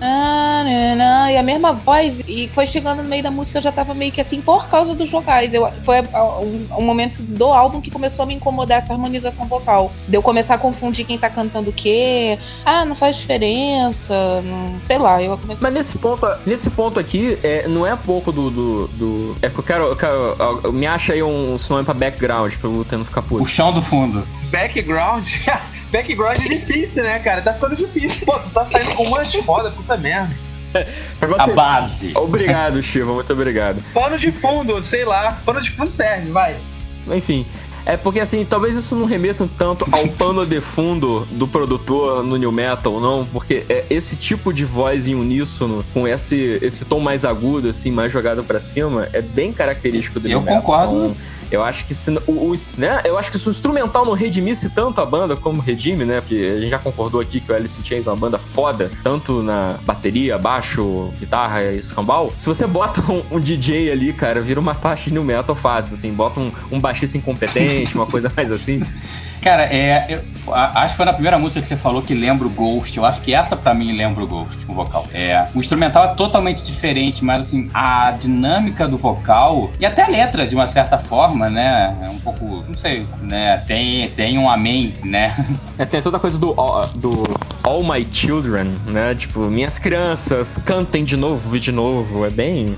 [1.32, 4.12] E a mesma voz, e foi chegando no meio da música, eu já tava meio
[4.12, 5.54] que assim por causa dos vocais.
[5.54, 9.92] Eu, foi um, um momento do álbum que começou a me incomodar essa harmonização vocal.
[10.08, 12.38] De eu começar a confundir quem tá cantando o quê.
[12.66, 14.14] Ah, não faz diferença.
[14.44, 15.62] Não, sei lá, eu comecei.
[15.62, 19.60] Mas nesse ponto, nesse ponto aqui, é, não é pouco do, do, do- É que
[19.60, 23.06] eu quero, eu quero- eu- Me acha aí um sinônimo pra background, pra eu não
[23.06, 23.48] ficar O puto.
[23.48, 24.28] chão do fundo.
[24.52, 25.26] Background.
[25.92, 27.42] Background é difícil, né, cara?
[27.42, 28.24] Tá ficando difícil.
[28.26, 30.36] Pô, tu tá saindo com umas foda, puta merda.
[31.20, 32.12] Pra A base.
[32.16, 33.84] Obrigado, Chiva, muito obrigado.
[33.94, 35.40] Pano de fundo, sei lá.
[35.46, 36.56] Pano de fundo serve, vai.
[37.12, 37.46] Enfim.
[37.86, 42.38] É porque assim, talvez isso não remeta tanto ao pano de fundo do produtor no
[42.38, 47.00] New Metal, não, porque é esse tipo de voz em uníssono, com esse, esse tom
[47.00, 50.62] mais agudo, assim, mais jogado pra cima, é bem característico do Eu New Metal.
[50.62, 50.96] concordo.
[50.98, 51.16] Então,
[51.52, 53.02] eu acho que se, o, o- né?
[53.06, 56.22] Eu acho que se o instrumental não redimisse tanto a banda como redime, né?
[56.22, 58.92] Porque a gente já concordou aqui que o Alice in Chains é uma banda foda,
[59.04, 62.34] tanto na bateria, baixo, guitarra e escambau.
[62.36, 66.14] Se você bota um, um DJ ali, cara, vira uma faixa de metal fácil, assim.
[66.14, 68.82] Bota um, um baixista incompetente, uma coisa mais assim.
[69.42, 72.46] Cara, é, eu a- acho que foi na primeira música que você falou que lembra
[72.46, 72.98] o Ghost.
[72.98, 75.06] Eu acho que essa pra mim lembra o Ghost, o vocal.
[75.14, 80.08] É, o instrumental é totalmente diferente, mas assim, a dinâmica do vocal e até a
[80.08, 81.98] letra, de uma certa forma, né?
[82.04, 83.58] É um pouco, não sei, né?
[83.66, 85.34] Tem, tem um amém, né?
[85.78, 86.54] É, tem toda a coisa do,
[86.96, 87.24] do
[87.64, 89.16] All My Children, né?
[89.16, 92.26] Tipo, minhas crianças, cantem de novo e de novo.
[92.26, 92.76] É bem.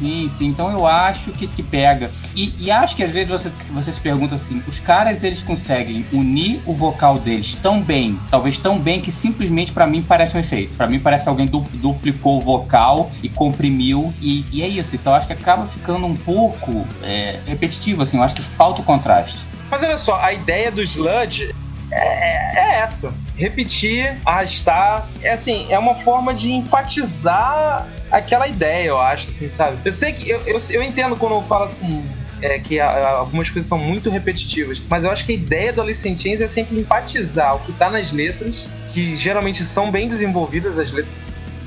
[0.00, 0.46] Sim, sim.
[0.46, 2.10] Então eu acho que, que pega.
[2.34, 6.06] E, e acho que às vezes você, você se pergunta assim: os caras eles conseguem
[6.10, 10.40] unir o vocal deles tão bem, talvez tão bem que simplesmente pra mim parece um
[10.40, 10.74] efeito.
[10.74, 14.96] Pra mim parece que alguém du- duplicou o vocal e comprimiu e, e é isso.
[14.96, 18.16] Então acho que acaba ficando um pouco é, repetitivo, assim.
[18.16, 19.44] Eu acho que falta o contraste.
[19.70, 21.54] Mas olha só, a ideia do sludge
[21.92, 23.12] é, é essa.
[23.40, 25.08] Repetir, arrastar.
[25.22, 29.78] É assim, é uma forma de enfatizar aquela ideia, eu acho, assim, sabe?
[29.82, 30.28] Eu sei que.
[30.28, 32.04] Eu, eu, eu entendo quando eu falo assim.
[32.42, 36.08] é, que algumas coisas são muito repetitivas, mas eu acho que a ideia do Alice
[36.08, 40.78] in Chains é sempre enfatizar o que tá nas letras, que geralmente são bem desenvolvidas
[40.78, 41.14] as letras.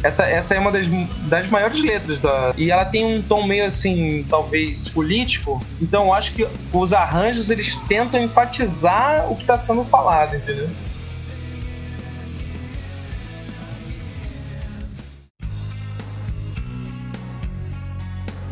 [0.04, 0.86] Essa, essa é uma das,
[1.30, 2.54] das maiores letras da.
[2.58, 5.62] E ela tem um tom meio assim, talvez político.
[5.82, 10.70] Então eu acho que os arranjos eles tentam enfatizar o que está sendo falado, entendeu?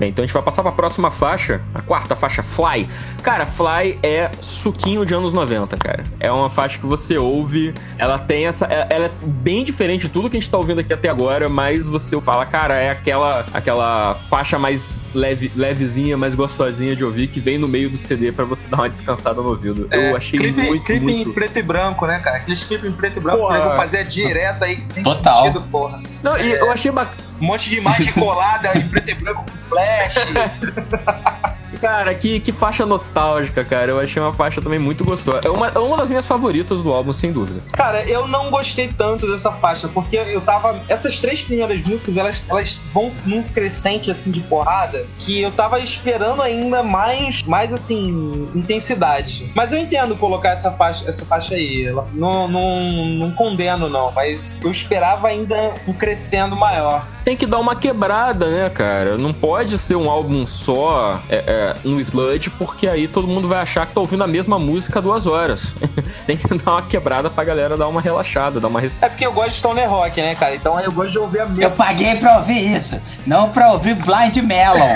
[0.01, 2.87] Bem, então a gente vai passar pra próxima faixa, a quarta faixa, Fly.
[3.21, 6.03] Cara, Fly é suquinho de anos 90, cara.
[6.19, 8.65] É uma faixa que você ouve, ela tem essa.
[8.65, 11.47] é- Ela é bem diferente de tudo que a gente tá ouvindo aqui até agora,
[11.47, 17.27] mas você fala, cara, é aquela, aquela faixa mais leve, levezinha, mais gostosinha de ouvir,
[17.27, 19.87] que vem no meio do CD pra você dar uma descansada no ouvido.
[19.91, 21.29] Eu É, achei clipe, muito, clipe muito.
[21.29, 22.37] em preto e branco, né, cara?
[22.37, 23.61] Aqueles clipes em preto e branco Porra.
[23.61, 25.43] que eu fazer direto aí, sem Total.
[25.43, 26.01] sentido, porra.
[26.23, 27.29] Não, e eu achei bacana.
[27.41, 30.15] Um monte de imagem colada em preto e branco com flash.
[31.80, 33.91] Cara, que, que faixa nostálgica, cara.
[33.91, 35.41] Eu achei uma faixa também muito gostosa.
[35.45, 37.62] É uma, é uma das minhas favoritas do álbum, sem dúvida.
[37.71, 40.80] Cara, eu não gostei tanto dessa faixa, porque eu tava.
[40.89, 45.80] Essas três primeiras músicas, elas, elas vão num crescente assim de porrada que eu tava
[45.80, 49.49] esperando ainda mais, mais assim, intensidade.
[49.56, 51.86] Mas eu entendo colocar essa faixa, essa faixa aí.
[51.86, 57.08] Ela, não, não, não condeno, não, mas eu esperava ainda um crescendo maior.
[57.23, 59.17] Tem que dar uma quebrada, né, cara?
[59.17, 63.60] Não pode ser um álbum só é, é, no Sludge, porque aí todo mundo vai
[63.60, 65.74] achar que tá ouvindo a mesma música duas horas.
[66.26, 69.02] Tem que dar uma quebrada pra galera dar uma relaxada, dar uma res...
[69.02, 70.56] É porque eu gosto de Stoner Rock, né, cara?
[70.56, 71.70] Então eu gosto de ouvir a Eu mesma.
[71.72, 74.96] paguei pra ouvir isso, não pra ouvir Blind Melon.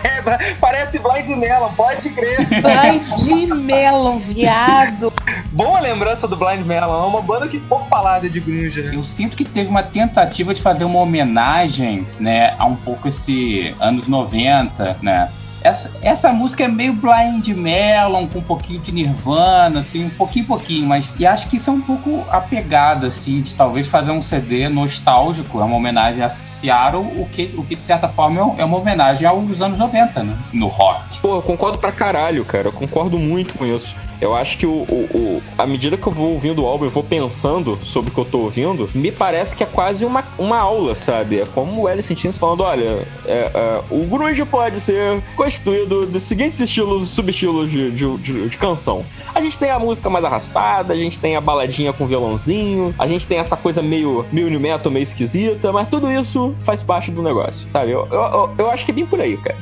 [0.60, 2.46] Parece Blind Melon, pode crer.
[2.46, 5.12] De melon, viado.
[5.52, 8.94] Boa lembrança do Blind Melon, é uma banda que pouco falada de grunge, né?
[8.94, 13.74] Eu sinto que teve uma tentativa de fazer uma homenagem, né, a um pouco esse
[13.80, 15.30] anos 90, né?
[15.62, 20.44] Essa, essa música é meio Blind Melon, com um pouquinho de Nirvana, assim, um pouquinho,
[20.44, 21.12] pouquinho, mas.
[21.18, 24.68] E acho que isso é um pouco a pegada, assim, de talvez fazer um CD
[24.68, 26.30] nostálgico, é uma homenagem a
[26.66, 30.36] Seattle, o que, o que de certa forma é uma homenagem aos anos 90, né?
[30.52, 31.20] No rock.
[31.20, 32.68] Pô, eu concordo pra caralho, cara.
[32.68, 33.94] Eu concordo muito com isso.
[34.20, 36.88] Eu acho que o, o, o, à medida que eu vou ouvindo o álbum e
[36.88, 40.58] vou pensando sobre o que eu tô ouvindo, me parece que é quase uma, uma
[40.58, 41.40] aula, sabe?
[41.40, 46.06] É como o Alice in Chains falando, olha, é, é, o grunge pode ser constituído
[46.06, 49.04] de seguintes estilos, subestilos de, de, de, de, canção.
[49.34, 53.06] A gente tem a música mais arrastada, a gente tem a baladinha com violãozinho, a
[53.06, 57.10] gente tem essa coisa meio, meio new metal, meio esquisita, mas tudo isso faz parte
[57.10, 57.92] do negócio, sabe?
[57.92, 59.56] Eu, eu, eu, acho que é bem por aí, cara.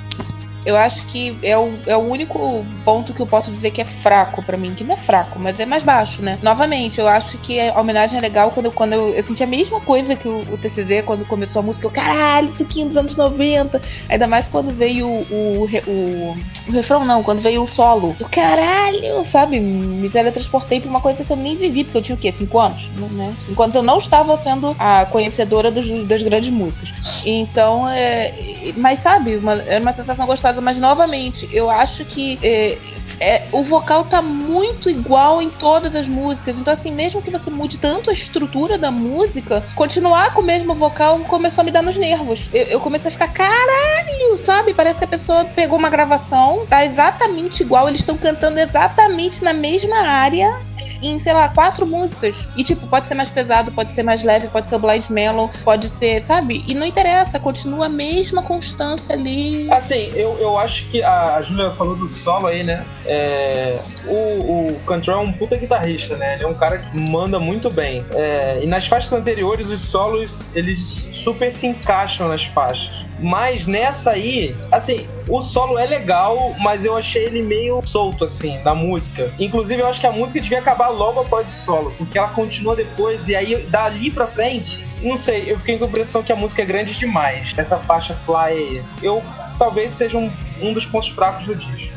[0.64, 3.85] Eu acho que é o, é o único ponto que eu posso dizer que é
[3.85, 6.38] fraco para mim, que não é fraco, mas é mais baixo, né?
[6.42, 9.81] Novamente, eu acho que a homenagem é legal quando, quando eu, eu senti a mesma
[9.81, 11.87] coisa que o, o TCZ quando começou a música.
[11.87, 13.81] Eu, caralho, isso aqui dos anos 90.
[14.09, 16.37] Ainda mais quando veio o, o, o,
[16.68, 18.16] o refrão, não, quando veio o solo.
[18.18, 19.61] Eu, caralho, sabe?
[19.61, 22.33] Me teletransportei pra uma coisa que eu nem vivi, porque eu tinha o quê?
[22.33, 22.88] Cinco anos?
[23.12, 23.35] Né?
[23.40, 26.92] Cinco anos eu não estava sendo a conhecedora dos, das grandes músicas.
[27.24, 28.33] Então, é.
[28.77, 32.79] Mas sabe, uma, era uma sensação gostosa mas novamente, eu acho que é,
[33.21, 36.59] é, o vocal tá muito igual em todas as músicas.
[36.59, 40.75] Então, assim, mesmo que você mude tanto a estrutura da música, continuar com o mesmo
[40.75, 42.49] vocal começou a me dar nos nervos.
[42.53, 44.75] Eu, eu comecei a ficar, caralho, sabe?
[44.75, 49.53] Parece que a pessoa pegou uma gravação, tá exatamente igual, eles estão cantando exatamente na
[49.53, 50.59] mesma área
[51.03, 52.49] em, sei lá, quatro músicas.
[52.57, 55.49] E, tipo, pode ser mais pesado, pode ser mais leve, pode ser o Blind Melon,
[55.65, 56.65] pode ser, sabe?
[56.67, 59.71] E não interessa, continua a mesma constância ali.
[59.71, 62.85] Assim, eu, eu acho que a Julia falou do solo aí, né?
[63.05, 66.35] É, o, o Control é um puta guitarrista, né?
[66.35, 68.05] Ele é um cara que manda muito bem.
[68.13, 73.04] É, e nas faixas anteriores, os solos, eles super se encaixam nas faixas.
[73.25, 78.59] Mas nessa aí, assim, o solo é legal, mas eu achei ele meio solto, assim,
[78.59, 79.33] na música.
[79.39, 82.77] Inclusive, eu acho que a música devia acabar logo após o solo, porque ela continua
[82.77, 86.37] depois, e aí dali pra frente, não sei, eu fiquei com a impressão que a
[86.37, 87.55] música é grande demais.
[87.57, 89.23] Essa faixa Fly, eu
[89.59, 91.95] talvez seja um, um dos pontos fracos do disco.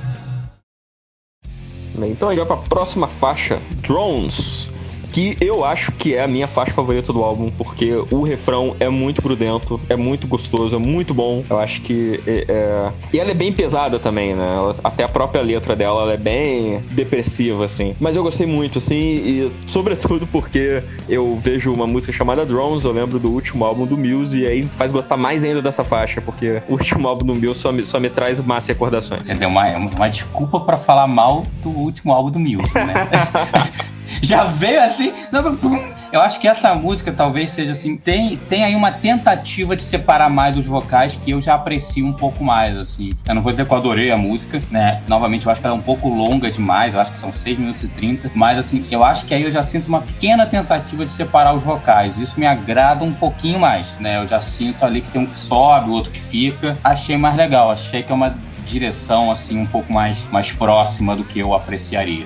[1.97, 4.66] Então a gente vai pra próxima faixa, Drones
[5.17, 8.87] que eu acho que é a minha faixa favorita do álbum, porque o refrão é
[8.87, 11.43] muito grudento, é muito gostoso, é muito bom.
[11.49, 12.21] Eu acho que.
[12.27, 12.91] É, é...
[13.11, 14.45] E ela é bem pesada também, né?
[14.45, 17.95] Ela, até a própria letra dela é bem depressiva, assim.
[17.99, 22.91] Mas eu gostei muito, assim, e sobretudo porque eu vejo uma música chamada Drones, eu
[22.91, 26.61] lembro do último álbum do Muse, e aí faz gostar mais ainda dessa faixa, porque
[26.69, 29.27] o último álbum do Muse só me, só me traz massa recordações.
[29.27, 32.93] É uma, uma desculpa para falar mal do último álbum do Muse, né?
[34.21, 35.13] já veio assim.
[36.11, 37.97] Eu acho que essa música talvez seja assim.
[37.97, 42.13] Tem, tem aí uma tentativa de separar mais os vocais que eu já aprecio um
[42.13, 43.11] pouco mais, assim.
[43.27, 45.01] Eu não vou dizer que eu adorei a música, né?
[45.07, 46.93] Novamente, eu acho que ela é um pouco longa demais.
[46.93, 48.31] Eu acho que são 6 minutos e 30.
[48.33, 51.63] Mas, assim, eu acho que aí eu já sinto uma pequena tentativa de separar os
[51.63, 52.17] vocais.
[52.17, 54.17] Isso me agrada um pouquinho mais, né?
[54.17, 56.77] Eu já sinto ali que tem um que sobe, o outro que fica.
[56.83, 57.69] Achei mais legal.
[57.69, 58.33] Achei que é uma
[58.65, 62.25] direção, assim, um pouco mais, mais próxima do que eu apreciaria.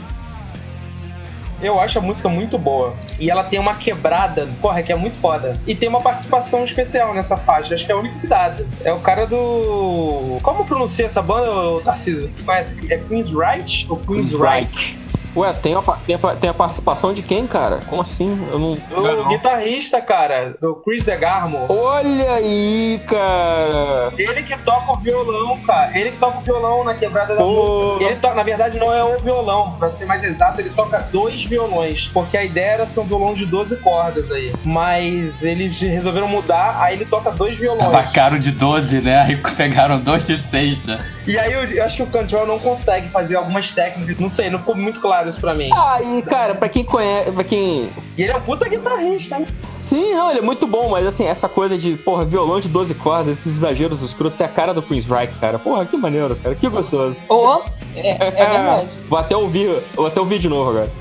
[1.62, 2.95] Eu acho a música muito boa.
[3.19, 5.60] E ela tem uma quebrada, porra, que é muito foda.
[5.67, 7.76] E tem uma participação especial nessa faixa.
[7.76, 8.65] Acho que é a única que dada.
[8.84, 10.39] É o cara do.
[10.41, 12.28] Como pronuncia essa banda, Tarcísio?
[12.28, 12.78] Você conhece?
[12.91, 15.00] É Queen's Right ou Queen's, Queen's Right?
[15.36, 17.80] Ué, tem a, tem, a, tem a participação de quem, cara?
[17.88, 18.48] Como assim?
[18.52, 18.76] Eu não.
[18.76, 21.65] Do guitarrista, cara, do Chris DeGarmo.
[21.70, 24.12] Olha aí, cara.
[24.17, 25.98] Ele que toca o violão, cara.
[25.98, 28.04] Ele que toca o violão na quebrada da música.
[28.04, 28.34] Ele to...
[28.34, 29.76] Na verdade, não é o violão.
[29.80, 32.10] Pra ser mais exato, ele toca dois violões.
[32.13, 34.54] Porque a ideia era ser um violão de 12 cordas aí.
[34.65, 37.84] Mas eles resolveram mudar, aí ele toca dois violões.
[37.84, 39.22] Tava caro de 12, né?
[39.22, 41.00] Aí pegaram dois de sexta.
[41.28, 44.17] E aí eu, eu acho que o Control não consegue fazer algumas técnicas.
[44.17, 45.69] Não sei, não ficou muito claro pra mim.
[45.73, 47.31] Ah, e cara, pra quem conhece.
[47.31, 47.89] Pra quem.
[48.17, 49.47] E ele é um puta guitarrista, né?
[49.79, 52.93] Sim, não, ele é muito bom, mas assim, essa coisa de, porra, violão de 12
[52.95, 55.57] cordas, esses exageros escrotos, é a cara do Queen's Reich, cara.
[55.57, 56.55] Porra, que maneiro, cara.
[56.55, 57.23] Que gostoso.
[57.29, 57.62] Oh,
[57.95, 58.89] é, é verdade.
[59.10, 60.91] vou até ouvir, vou até ouvir de novo agora.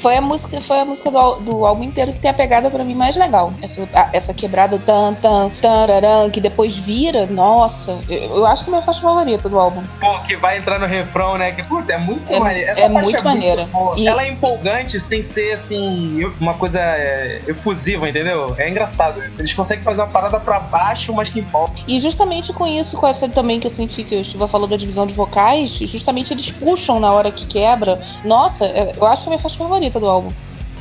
[0.00, 2.82] Foi a música, foi a música do, do álbum inteiro que tem a pegada pra
[2.84, 3.52] mim mais legal.
[3.62, 7.98] Essa, essa quebrada tan, tan, tararam, que depois vira, nossa.
[8.08, 9.82] Eu, eu acho que é a minha faixa favorita do álbum.
[10.00, 11.52] Pô, que vai entrar no refrão, né?
[11.52, 12.70] Que, puta, é muito É- maneiro.
[12.70, 13.64] Essa é muito maneira.
[13.66, 13.98] boa.
[13.98, 18.54] E- Ela é empolgante sem ser, assim, uma coisa é, efusiva, entendeu?
[18.58, 19.22] É engraçado.
[19.38, 21.74] Eles conseguem fazer uma parada pra baixo, mas que empolga.
[21.86, 24.76] E justamente com isso, com essa também que eu senti que o Steve falou da
[24.76, 28.00] divisão de vocais, justamente eles puxam na hora que quebra.
[28.24, 30.32] Nossa, é- eu acho que é a minha faixa favorita do álbum.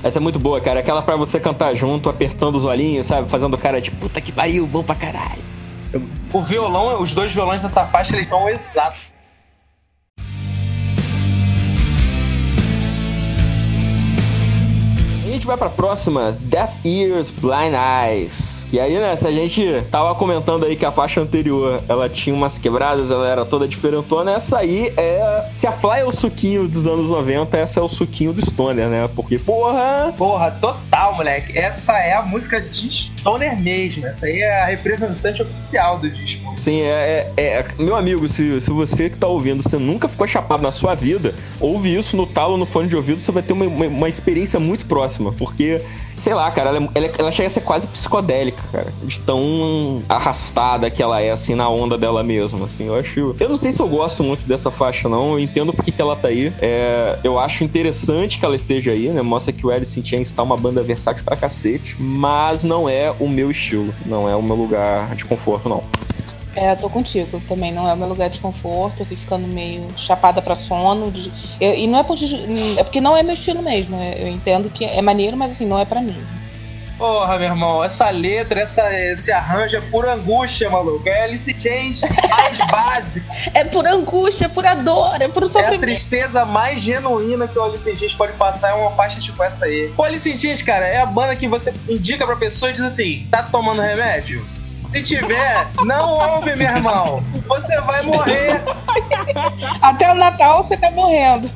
[0.04, 0.80] Essa é muito boa, cara.
[0.80, 3.30] Aquela pra você cantar junto, apertando os olhinhos, sabe?
[3.30, 5.42] Fazendo cara de puta que pariu, bom pra caralho.
[6.32, 9.09] O violão, os dois violões dessa faixa, eles estão exatos.
[15.30, 18.66] E a gente vai pra próxima, Deaf Ears, Blind Eyes.
[18.68, 22.36] Que aí, né, se a gente tava comentando aí que a faixa anterior, ela tinha
[22.36, 25.50] umas quebradas, ela era toda diferentona, essa aí é...
[25.54, 28.88] Se a Fly é o suquinho dos anos 90, essa é o suquinho do Stoner,
[28.88, 29.08] né?
[29.16, 30.14] Porque, porra...
[30.18, 31.56] Porra, total, moleque.
[31.58, 34.06] Essa é a música de Stoner mesmo.
[34.06, 36.54] Essa aí é a representante oficial do disco.
[36.58, 40.26] Sim, é, é- é- Meu amigo, se, se você que tá ouvindo, você nunca ficou
[40.28, 43.54] chapado na sua vida, ouve isso no talo, no fone de ouvido, você vai ter
[43.54, 45.19] uma, uma, uma experiência muito próxima.
[45.38, 45.82] Porque,
[46.16, 48.94] sei lá, cara, ela, é- ela, é- ela chega a ser quase psicodélica, cara.
[49.04, 52.88] De tão arrastada que ela é, assim, na onda dela mesma, assim.
[52.88, 53.36] Eu acho...
[53.40, 55.34] Eu não sei se eu gosto muito dessa faixa, não.
[55.34, 56.54] Eu entendo porque que ela tá aí.
[56.62, 59.22] É, eu acho interessante que ela esteja aí, né?
[59.22, 61.96] Mostra que o Alice in Chains tá uma banda versátil pra cacete.
[62.00, 63.94] Mas não é o meu estilo.
[64.06, 65.84] Não é o meu lugar de conforto, não.
[66.62, 67.42] É, tô contigo.
[67.48, 69.00] Também não é o meu lugar de conforto.
[69.02, 71.10] Eu fui ficando meio chapada pra sono.
[71.12, 71.32] de-
[71.62, 72.18] eu- e não é, por,
[72.78, 73.96] é porque não é meu estilo mesmo.
[74.02, 76.18] Eu entendo que é maneiro, mas assim, não é pra mim.
[76.98, 81.08] Porra, meu irmão, essa letra, essa, esse arranjo é pura angústia, maluco.
[81.08, 83.26] É Alice Chains mais básico.
[83.54, 85.80] É por angústia, é por dor, é por É a sofrimento.
[85.80, 89.64] tristeza mais genuína que o Alice in Chains pode passar é uma faixa tipo essa
[89.64, 89.94] aí.
[89.98, 92.82] O Alice in Chains, cara, é a banda que você indica pra pessoa e diz
[92.82, 94.46] assim: tá tomando remédio?
[94.90, 97.24] Se tiver, não ouve, meu irmão.
[97.48, 98.60] Você vai morrer.
[99.84, 101.48] Até o Natal você tá morrendo.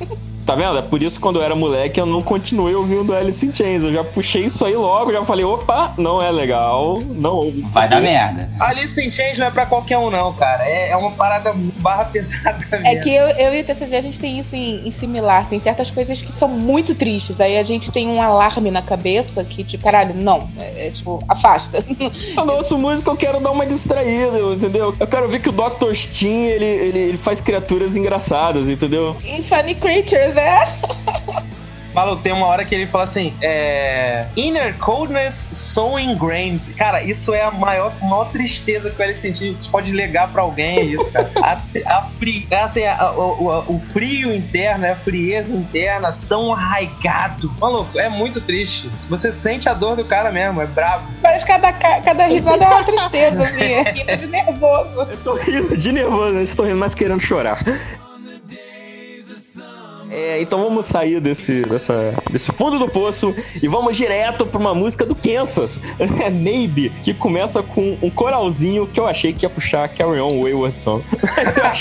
[0.44, 0.78] Tá vendo?
[0.78, 3.84] É por isso que quando eu era moleque eu não continuei ouvindo Alice in Chains.
[3.84, 7.62] Eu já puxei isso aí logo, já falei, opa, não é legal, não ouve.
[7.72, 8.50] Vai dar merda.
[8.60, 10.64] Alice in Chains não é pra qualquer um, não, cara.
[10.68, 12.86] É, é uma parada barra pesada mesmo.
[12.86, 15.48] É que eu, eu e o TCZ a gente tem isso em, em similar.
[15.48, 17.40] Tem certas coisas que são muito tristes.
[17.40, 20.48] Aí a gente tem um alarme na cabeça que, tipo, caralho, não.
[20.58, 21.82] É, é, tipo, afasta.
[22.34, 24.94] Quando eu ouço música eu quero dar uma distraída, entendeu?
[24.98, 25.92] Eu quero ver que o Dr.
[25.94, 29.16] Steen, ele, ele, ele faz criaturas engraçadas, entendeu?
[29.24, 30.68] Em Funny Creatures, é?
[31.94, 34.26] Maluco, tem uma hora que ele fala assim: é.
[34.36, 36.72] Inner coldness so ingrained.
[36.74, 39.52] Cara, isso é a maior, maior tristeza que ele sentir.
[39.54, 41.30] Você pode legar pra alguém, é isso, cara.
[41.40, 41.52] A,
[41.98, 47.48] a, fri, assim, a- o, o- o frio interno, a frieza interna, tão arraigado.
[47.60, 48.90] Maluco, é muito triste.
[49.08, 51.06] Você sente a dor do cara mesmo, é brabo.
[51.22, 53.62] Parece que cada, ca- cada risada é uma tristeza, assim.
[53.72, 55.00] É rindo de nervoso.
[55.02, 56.42] Eu tô rindo de nervoso, né?
[56.42, 57.62] Estou rindo, mas querendo chorar.
[60.14, 64.72] É, então vamos sair desse, dessa, desse fundo do poço e vamos direto pra uma
[64.72, 69.50] música do Kansas, é Maybe, que começa com um coralzinho que eu achei que ia
[69.50, 71.04] puxar Carry On Wayward Song.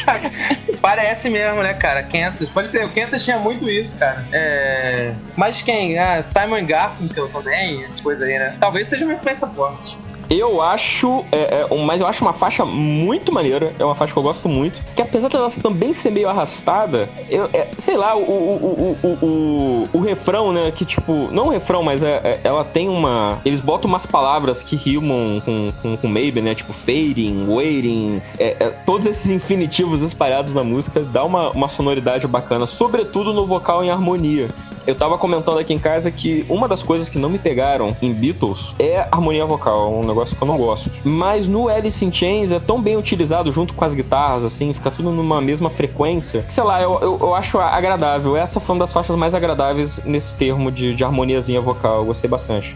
[0.82, 2.02] Parece mesmo, né, cara?
[2.02, 2.50] Kansas.
[2.50, 4.26] Pode crer, o Kansas tinha muito isso, cara.
[4.32, 5.14] É...
[5.38, 6.00] Mas quem?
[6.00, 8.58] Ah, Simon Garfunkel também, essas coisas aí, né?
[8.60, 9.96] Talvez seja uma influência forte.
[10.30, 13.74] Eu acho, é, é, mas eu acho uma faixa muito maneira.
[13.78, 14.82] É uma faixa que eu gosto muito.
[14.96, 19.90] Que apesar dela também ser meio arrastada, eu, é, sei lá, o, o, o, o,
[19.94, 20.72] o, refrão, né?
[20.72, 23.40] Que tipo, não o refrão, mas é, é- ela tem uma.
[23.46, 26.56] Eles botam umas palavras que rimam com, com, com maybe, né?
[26.56, 28.22] Tipo fading, waiting.
[28.40, 28.54] é,
[28.86, 33.90] todos esses infinitivos espalhados na música dá uma, uma sonoridade bacana, sobretudo no vocal em
[33.90, 34.50] harmonia.
[34.86, 38.14] Eu tava comentando aqui em casa que uma das coisas que não me pegaram em
[38.14, 40.90] Beatles é harmonia vocal, um negócio que eu não gosto.
[41.04, 44.90] Mas no Alice in Chains é tão bem utilizado junto com as guitarras, assim, fica
[44.90, 46.44] tudo numa mesma frequência.
[46.44, 48.38] que, Sei lá, eu, eu, eu acho agradável.
[48.38, 51.98] Essa foi uma das faixas mais agradáveis nesse termo de, de harmoniazinha vocal.
[51.98, 52.76] Eu gostei bastante.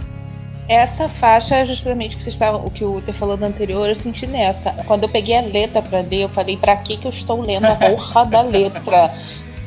[0.67, 3.95] Essa faixa é justamente que, vocês estavam, o que o Ter falou do anterior, eu
[3.95, 4.71] senti nessa.
[4.85, 7.65] Quando eu peguei a letra pra ler, eu falei, pra que que eu estou lendo
[7.65, 9.13] a porra da letra?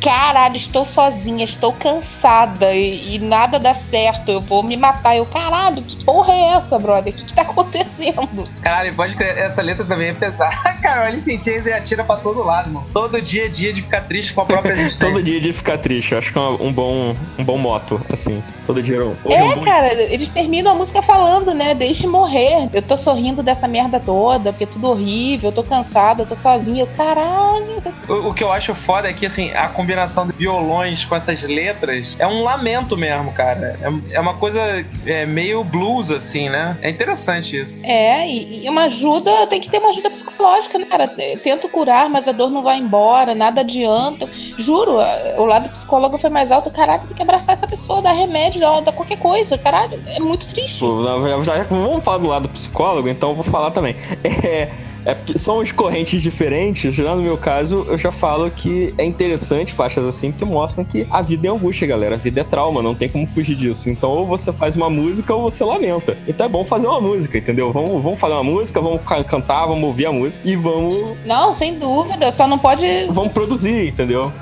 [0.00, 5.16] Caralho, estou sozinha, estou cansada e, e nada dá certo, eu vou me matar.
[5.16, 7.12] Eu, caralho, que porra é essa, brother?
[7.12, 8.48] O que, que tá acontecendo?
[8.62, 10.56] Caralho, pode crer, essa letra também é pesada.
[10.80, 12.86] Cara, o Alice in Chains é atira pra todo lado, mano.
[12.92, 15.08] Todo dia é dia de ficar triste com a própria existência.
[15.08, 16.12] Todo dia de ficar triste.
[16.12, 18.42] Eu acho que é um bom, um bom moto, assim.
[18.64, 21.54] Todo dia é um, hoje é um É, bom cara, eles terminam a música falando,
[21.54, 21.74] né?
[21.74, 22.70] Deixe morrer.
[22.72, 26.34] Eu tô sorrindo dessa merda toda, porque é tudo horrível, eu tô cansada, eu tô
[26.34, 26.82] sozinha.
[26.82, 27.82] Eu, caralho.
[28.08, 31.16] O, o que eu acho foda é que, assim, a combinação combinação de violões com
[31.16, 33.76] essas letras, é um lamento mesmo, cara.
[33.82, 36.78] É, é uma coisa é, meio blues, assim, né?
[36.80, 37.84] É interessante isso.
[37.84, 41.08] É, e, e uma ajuda, tem que ter uma ajuda psicológica, né, cara?
[41.42, 44.28] Tento curar, mas a dor não vai embora, nada adianta.
[44.58, 44.98] Juro,
[45.36, 46.70] o lado psicólogo foi mais alto.
[46.70, 49.58] Caralho, tem que abraçar essa pessoa, dar remédio, dar, dar qualquer coisa.
[49.58, 50.78] Caralho, é muito triste.
[50.78, 51.02] Pô,
[51.44, 53.96] já, já, vamos falar do lado psicólogo, então eu vou falar também.
[54.22, 54.70] É
[55.04, 56.94] é porque são os correntes diferentes.
[56.94, 61.06] Já no meu caso, eu já falo que é interessante faixas assim que mostram que
[61.10, 62.14] a vida é angústia, galera.
[62.14, 63.88] A vida é trauma, não tem como fugir disso.
[63.88, 66.16] Então, ou você faz uma música ou você lamenta.
[66.26, 67.72] Então é bom fazer uma música, entendeu?
[67.72, 71.16] Vamos, vamos fazer uma música, vamos cantar, vamos ouvir a música e vamos.
[71.24, 72.30] Não, sem dúvida.
[72.32, 72.86] Só não pode.
[73.10, 74.32] Vamos produzir, entendeu?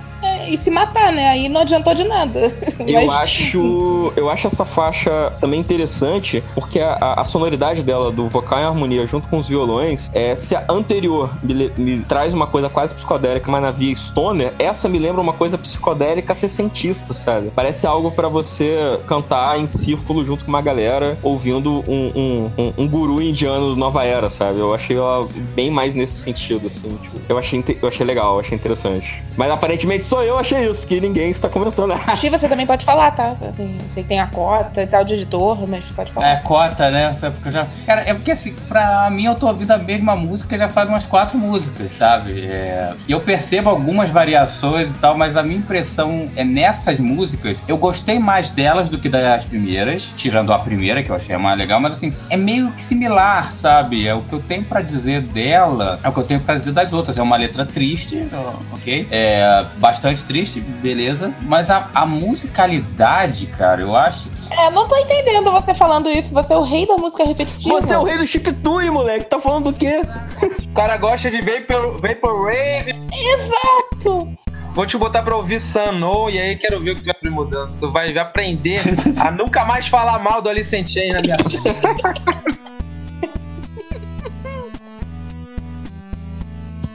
[0.48, 1.28] E se matar, né?
[1.28, 2.52] Aí não adiantou de nada.
[2.86, 3.22] Eu Mas...
[3.22, 4.12] acho.
[4.16, 9.06] Eu acho essa faixa também interessante, porque a, a, sonoridade dela, do vocal em harmonia
[9.06, 13.50] junto com os violões, é, se a anterior me, me traz uma coisa quase psicodélica,
[13.50, 17.50] mas na via stoner, essa me lembra uma coisa psicodélica sessentista, sabe?
[17.54, 22.72] Parece algo para você cantar em círculo junto com uma galera, ouvindo um, um, um,
[22.78, 24.58] um, guru indiano Nova Era, sabe?
[24.58, 26.96] Eu achei ela bem mais nesse sentido, assim.
[27.02, 29.22] Tipo, eu, achei, eu achei legal, eu achei interessante.
[29.36, 31.94] Mas aparentemente sou eu achei isso, porque ninguém está comentando.
[32.16, 33.34] Xi, você também pode falar, tá?
[33.48, 36.28] Assim, sei que tem a cota e tal de editor, mas pode falar.
[36.28, 37.16] É, cota, né?
[37.20, 37.66] É porque já...
[37.86, 41.06] Cara, é porque assim, pra mim eu tô ouvindo a mesma música já faz umas
[41.06, 42.40] quatro músicas, sabe?
[42.46, 42.92] É...
[43.06, 47.76] E eu percebo algumas variações e tal, mas a minha impressão é nessas músicas, eu
[47.76, 51.80] gostei mais delas do que das primeiras, tirando a primeira, que eu achei mais legal,
[51.80, 54.06] mas assim, é meio que similar, sabe?
[54.06, 56.72] É o que eu tenho para dizer dela, é o que eu tenho para dizer
[56.72, 57.18] das outras.
[57.18, 58.26] É uma letra triste,
[58.72, 59.06] ok?
[59.10, 61.34] É bastante triste, beleza.
[61.42, 66.32] Mas a, a musicalidade, cara, eu acho é, não tô entendendo você falando isso.
[66.32, 67.80] Você é o rei da música repetitiva.
[67.80, 69.26] Você é o rei do chiptune, moleque.
[69.26, 70.00] Tá falando do quê?
[70.42, 72.94] o cara gosta de Vapor, Vaporwave.
[73.12, 74.38] Exato.
[74.72, 77.34] Vou te botar pra ouvir Sano e aí quero ver o que tu vai aprender
[77.34, 77.80] mudança.
[77.80, 78.80] Tu vai aprender
[79.20, 82.68] a nunca mais falar mal do Alice in Chain na minha vida.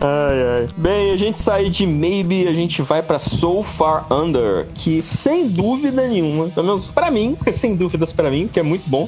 [0.06, 0.68] Ai, ai.
[0.76, 5.48] Bem, a gente sai de Maybe, a gente vai para So Far Under, que sem
[5.48, 9.08] dúvida nenhuma, pelo menos pra mim, sem dúvidas pra mim, que é muito bom,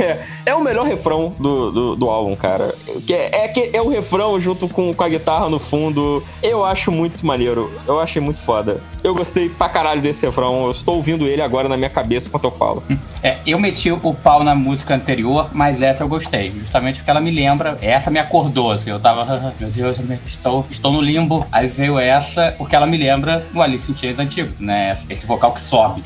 [0.00, 2.74] é, é o melhor refrão do, do, do, álbum, cara.
[3.06, 6.24] Que é, é, que é o refrão junto com, com a guitarra no fundo.
[6.42, 7.70] Eu acho muito maneiro.
[7.86, 8.80] Eu achei muito foda.
[9.02, 10.64] Eu gostei pra caralho desse refrão.
[10.64, 12.82] Eu estou ouvindo ele agora na minha cabeça enquanto eu falo.
[13.22, 16.50] É, eu meti o pau na música anterior, mas essa eu gostei.
[16.50, 17.78] Justamente porque ela me lembra.
[17.82, 18.90] Essa me acordou, assim.
[18.90, 19.98] Eu tava, meu Deus,
[20.30, 21.46] estou, estou no limbo.
[21.52, 24.96] Aí veio essa, porque ela me lembra o Alice in Chains antigo, né?
[25.08, 26.02] Esse vocal que sobe.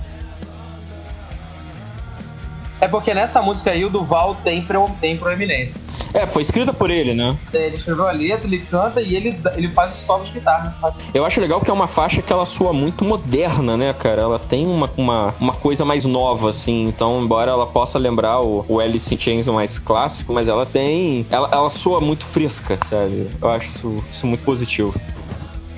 [2.80, 5.80] É porque nessa música aí o Duval tem, pro, tem proeminência.
[6.12, 7.36] É, foi escrita por ele, né?
[7.52, 10.96] É, ele escreveu a letra, ele canta e ele, ele faz solos de guitarra sabe?
[11.12, 14.22] Eu acho legal que é uma faixa que ela soa muito moderna, né, cara?
[14.22, 16.86] Ela tem uma, uma, uma coisa mais nova, assim.
[16.86, 21.26] Então, embora ela possa lembrar o, o Alice in Chains mais clássico, mas ela tem.
[21.30, 23.30] Ela, ela soa muito fresca, sabe?
[23.40, 25.00] Eu acho isso, isso muito positivo.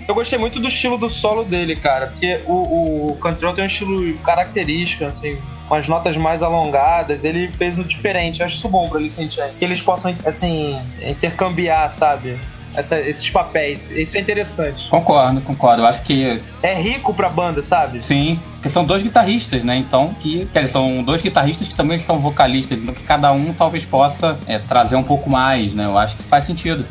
[0.09, 3.66] Eu gostei muito do estilo do solo dele, cara, porque o, o Cantrell tem um
[3.66, 5.36] estilo característico, assim,
[5.68, 8.40] com as notas mais alongadas, ele fez o diferente.
[8.40, 9.42] Eu acho isso bom pra ele sentir.
[9.58, 12.38] Que eles possam, assim, intercambiar, sabe?
[12.74, 13.90] Essa, esses papéis.
[13.90, 14.88] Isso é interessante.
[14.88, 15.82] Concordo, concordo.
[15.82, 16.42] Eu acho que.
[16.62, 18.04] É rico pra banda, sabe?
[18.04, 18.38] Sim.
[18.54, 19.76] Porque são dois guitarristas, né?
[19.76, 20.46] Então, que.
[20.52, 22.78] Quer dizer, são dois guitarristas que também são vocalistas.
[22.78, 25.86] Então, que cada um talvez possa é, trazer um pouco mais, né?
[25.86, 26.84] Eu acho que faz sentido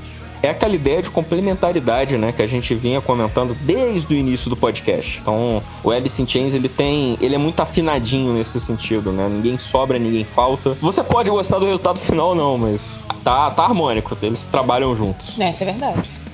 [0.45, 4.55] é aquela ideia de complementaridade, né, que a gente vinha comentando desde o início do
[4.55, 5.19] podcast.
[5.21, 9.27] Então, o Alice in Chains, ele tem, ele é muito afinadinho nesse sentido, né?
[9.29, 10.77] Ninguém sobra, ninguém falta.
[10.81, 15.39] Você pode gostar do resultado final não, mas tá, tá harmônico, eles trabalham juntos.
[15.39, 16.24] É, isso é verdade.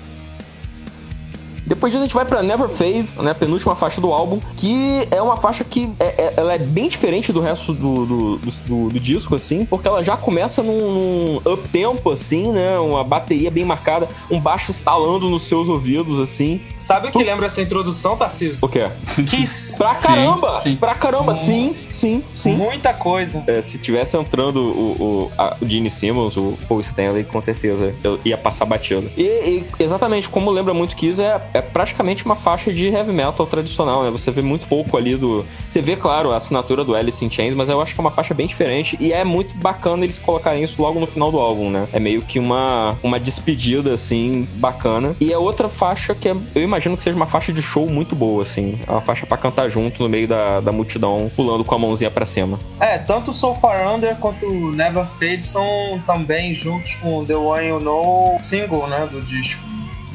[1.71, 3.33] Depois disso a gente vai pra Never Fade, né?
[3.33, 7.31] Penúltima faixa do álbum, que é uma faixa que é, é, ela é bem diferente
[7.31, 12.11] do resto do, do, do, do, disco, assim, porque ela já começa num, num up-tempo,
[12.11, 12.77] assim, né?
[12.77, 16.59] Uma bateria bem marcada, um baixo estalando nos seus ouvidos, assim.
[16.77, 18.65] Sabe o que lembra essa introdução, Tarcísio?
[18.65, 18.89] O quê?
[19.25, 19.75] Kiss.
[19.79, 20.59] pra caramba!
[20.61, 20.75] Sim, sim.
[20.75, 22.53] Pra caramba, sim, sim, sim.
[22.53, 23.45] Muita coisa.
[23.47, 27.95] É, se tivesse entrando o, o, a, o Gene Simmons, o Paul Stanley, com certeza
[28.03, 29.09] eu ia passar batido.
[29.15, 33.45] E, e exatamente como lembra muito Kiss, é, é praticamente uma faixa de heavy metal
[33.45, 34.09] tradicional, né?
[34.09, 35.45] Você vê muito pouco ali do.
[35.67, 38.11] Você vê, claro, a assinatura do Alice in Chains, mas eu acho que é uma
[38.11, 41.69] faixa bem diferente e é muito bacana eles colocarem isso logo no final do álbum,
[41.69, 41.87] né?
[41.93, 45.15] É meio que uma, uma despedida, assim, bacana.
[45.19, 48.15] E é outra faixa que é, eu imagino que seja uma faixa de show muito
[48.15, 48.79] boa, assim.
[48.87, 52.11] É uma faixa para cantar junto no meio da, da multidão, pulando com a mãozinha
[52.11, 52.59] para cima.
[52.79, 57.79] É, tanto So Far Under quanto Never Fade são também juntos com The One You
[57.79, 59.61] Know single, né, do disco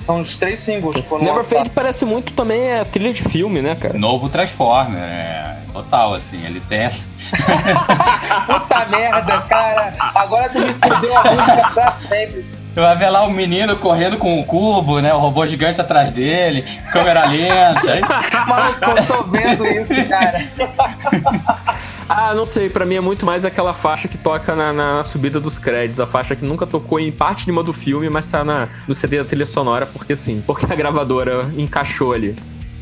[0.06, 0.94] São os três singles.
[0.94, 1.58] que foram Never lançados.
[1.58, 3.98] Fade parece muito também a trilha de filme, né, cara?
[3.98, 7.02] Novo Transformer, é total, assim, ele tem essa.
[8.46, 9.94] Puta merda, cara.
[10.14, 12.46] Agora tu me fudeu a música pra sempre.
[12.76, 15.12] Vai ver lá o menino correndo com o cubo, né?
[15.14, 16.62] O robô gigante atrás dele,
[16.92, 17.90] câmera lenta.
[17.90, 18.00] aí-
[18.46, 20.44] Maluco, eu tô vendo isso, cara.
[22.08, 25.40] Ah, não sei, pra mim é muito mais aquela faixa que toca na, na subida
[25.40, 28.68] dos créditos, a faixa que nunca tocou em parte nenhuma do filme, mas tá na,
[28.86, 32.36] no CD da trilha sonora, porque sim, porque a gravadora encaixou ali.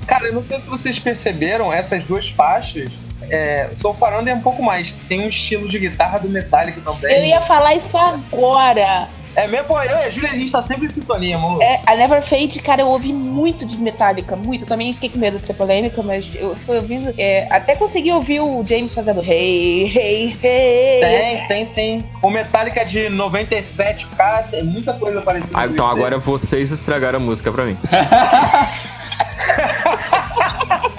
[0.07, 2.93] Cara, eu não sei se vocês perceberam, essas duas faixas.
[3.31, 4.93] É, Faranda é um pouco mais.
[5.09, 7.17] Tem um estilo de guitarra do Metallica também.
[7.17, 9.09] Eu ia falar isso agora.
[9.37, 11.61] É mesmo, pô, eu e a Júlia, a gente tá sempre em sintonia, mano.
[11.61, 14.63] É, a Never Fade, cara, eu ouvi muito de Metallica, muito.
[14.63, 17.13] Eu também fiquei com medo de ser polêmica, mas eu fui ouvindo.
[17.19, 21.01] é, até consegui ouvir o James fazendo hey, hey, hey.
[21.01, 22.05] Tem, tem sim.
[22.23, 27.19] O Metallica de 97, cara, tem muita coisa parecida Ah, com então agora vocês estragaram
[27.19, 27.77] a música pra mim.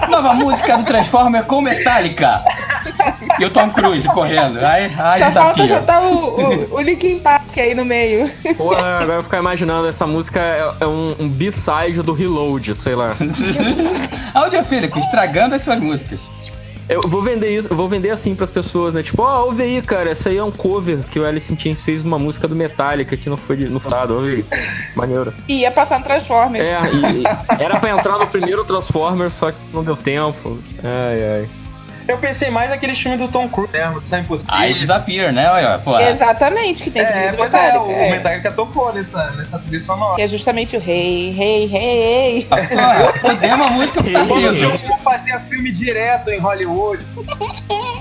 [0.08, 2.44] Nova música do Transformer com Metallica.
[3.38, 4.64] E o Tom Cruise correndo.
[4.64, 5.86] Ai, ai, Só falta já desafio.
[5.86, 8.30] tá o, o, o Linkin Park aí no meio.
[8.56, 12.94] Porra, agora eu ficar imaginando, essa música é, é um, um B-side do Reload, sei
[12.94, 13.14] lá.
[14.34, 16.20] Audiofílico, estragando as suas músicas.
[16.88, 19.02] Eu vou vender isso, eu vou vender assim pras pessoas, né?
[19.02, 21.82] Tipo, ó, ouve aí, cara, essa aí é um cover que o Alice in Chains
[21.82, 24.60] fez uma música do Metallica que não foi de- no fado, ouve aí.
[24.94, 25.34] Maneiro.
[25.48, 26.64] E ia passar no Transformers.
[26.64, 30.58] É, e, e era pra entrar no primeiro Transformer, só que não deu tempo.
[30.80, 31.48] Ai, ai.
[32.08, 34.54] Eu pensei mais naqueles filmes do Tom Cruise mesmo, Isso é impossível.
[34.54, 35.50] Aí Disappear, né?
[35.50, 35.98] Olha, pô.
[35.98, 38.10] Exatamente, que tem É, pois é, o é.
[38.10, 40.16] Metallica tocou nessa, nessa trilha sonora.
[40.16, 42.46] Que é justamente o hey, hey, hey, hey.
[42.48, 44.56] Pô, Podemos a música que preciso.
[44.56, 47.04] jogo fazia filme direto em Hollywood.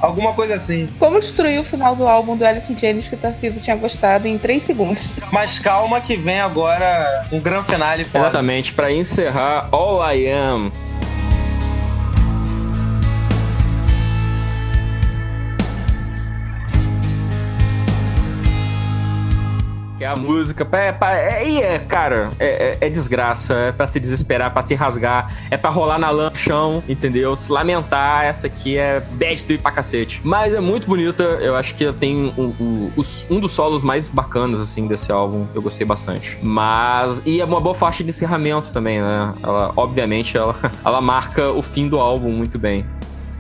[0.01, 0.87] Alguma coisa assim.
[0.99, 4.27] Como destruir o final do álbum do Alice in Chains que o Tarcísio tinha gostado
[4.27, 5.07] em 3 segundos.
[5.31, 8.19] Mas calma que vem agora um grande finale foda.
[8.25, 10.84] Exatamente, pra encerrar All I Am.
[20.05, 20.67] É a música.
[20.71, 20.95] É,
[21.43, 23.55] é, é, cara, é, é- é desgraça.
[23.55, 25.33] É pra se desesperar, pra se rasgar.
[25.49, 27.35] É pra rolar na lã chão, entendeu?
[27.35, 28.23] Se lamentar.
[28.25, 30.21] Essa aqui é bad trip pra cacete.
[30.23, 31.23] Mas é muito bonita.
[31.23, 32.91] Eu acho que tem um, um-
[33.31, 35.47] um dos solos mais bacanas, assim, desse álbum.
[35.55, 36.37] Eu gostei bastante.
[36.43, 37.23] Mas.
[37.25, 39.33] E é uma boa faixa de encerramento também, né?
[39.41, 42.85] Ela, obviamente, ela, ela marca o fim do álbum muito bem.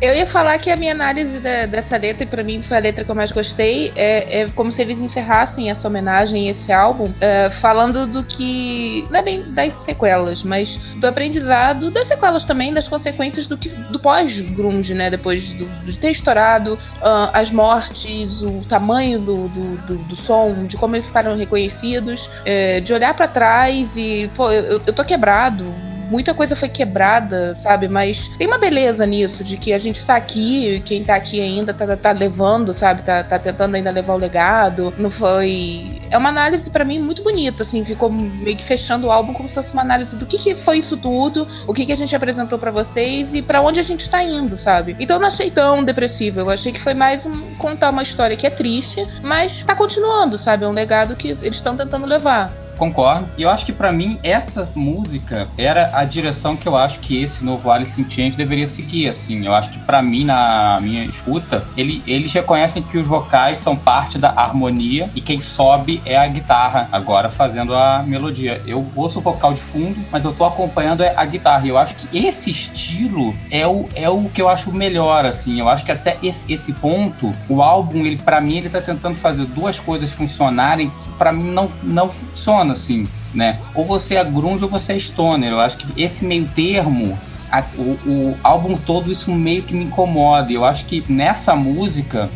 [0.05, 2.79] Eu ia falar que a minha análise da- dessa letra, e pra mim foi a
[2.79, 7.11] letra que eu mais gostei, é, é como se eles encerrassem essa homenagem, esse álbum,
[7.19, 9.05] é, falando do que.
[9.09, 13.69] Não é bem das sequelas, mas do aprendizado, das sequelas também, das consequências do, que,
[13.69, 15.09] do pós-grunge, né?
[15.09, 20.65] Depois do, de ter estourado, ah, as mortes, o tamanho do, do, do, do som,
[20.65, 25.03] de como eles ficaram reconhecidos, é, de olhar pra trás e, pô, eu, eu tô
[25.03, 25.65] quebrado
[26.09, 27.87] muita coisa foi quebrada, sabe?
[27.87, 31.73] Mas tem uma beleza nisso, de que a gente tá aqui, quem tá aqui ainda
[31.73, 33.03] tá, tá levando, sabe?
[33.03, 34.93] Tá, tá tentando ainda levar o legado.
[34.97, 36.01] Não foi.
[36.09, 37.83] É uma análise pra mim muito bonita, assim.
[37.83, 40.79] Ficou meio que fechando o álbum como se fosse uma análise do que, que foi
[40.79, 44.09] isso tudo, o que, que a gente apresentou pra vocês e pra onde a gente
[44.09, 44.95] tá indo, sabe?
[44.99, 46.39] Então eu não achei tão depressivo.
[46.39, 50.37] Eu achei que foi mais um contar uma história que é triste, mas tá continuando,
[50.37, 50.65] sabe?
[50.65, 52.64] É um legado que eles estão tentando levar.
[52.77, 53.27] Concordo.
[53.37, 57.21] E eu acho que pra mim essa música era a direção que eu acho que
[57.21, 59.45] esse novo Alice in Chains deveria seguir, assim.
[59.45, 63.75] Eu acho que pra mim na minha escuta, ele, eles reconhecem que os vocais são
[63.75, 68.61] parte da harmonia e quem sobe é a guitarra agora fazendo a melodia.
[68.65, 71.65] Eu ouço o vocal de fundo, mas eu tô acompanhando é a guitarra.
[71.65, 75.59] E eu acho que esse estilo é o, é o que eu acho melhor, assim.
[75.59, 79.15] Eu acho que até esse, esse ponto, o álbum, ele para mim ele tá tentando
[79.15, 83.59] fazer duas coisas funcionarem que pra mim não não funciona assim, né?
[83.73, 85.51] Ou você é grunge ou você é stoner.
[85.51, 87.17] Eu acho que esse meio termo
[87.51, 90.51] a- o, o álbum todo isso meio que me incomoda.
[90.51, 92.29] Eu acho que nessa música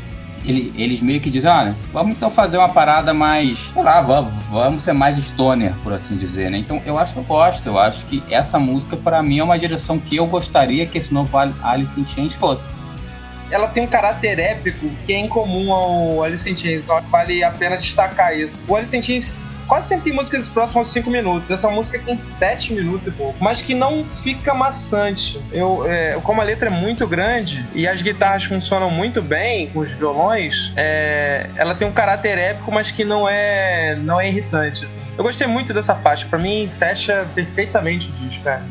[0.45, 4.33] ele- eles meio que dizem, olha, vamos então fazer uma parada mais, sei lá, vamos,
[4.49, 6.57] vamos ser mais stoner, por assim dizer, né?
[6.59, 9.59] Então eu acho que eu gosto, eu acho que essa música pra mim é uma
[9.59, 12.63] direção que eu gostaria que esse novo Al- Alice in Chains fosse.
[13.51, 17.49] Ela tem um caráter épico que é incomum ao Alice in Chains, então vale a
[17.51, 18.63] pena destacar isso.
[18.67, 19.35] O Alice in Chains
[19.69, 21.51] quase sempre tem músicas próximas aos 5 minutos.
[21.51, 23.37] Essa música tem 7 minutos e pouco.
[23.39, 25.39] Mas que não fica maçante.
[25.53, 29.79] Eu, é, como a letra é muito grande e as guitarras funcionam muito bem com
[29.79, 34.85] os violões, é, ela tem um caráter épico, mas que não é, não é irritante.
[34.85, 35.01] assim.
[35.15, 36.25] Eu gostei muito dessa faixa.
[36.27, 38.63] Pra mim, fecha perfeitamente o disco, cara.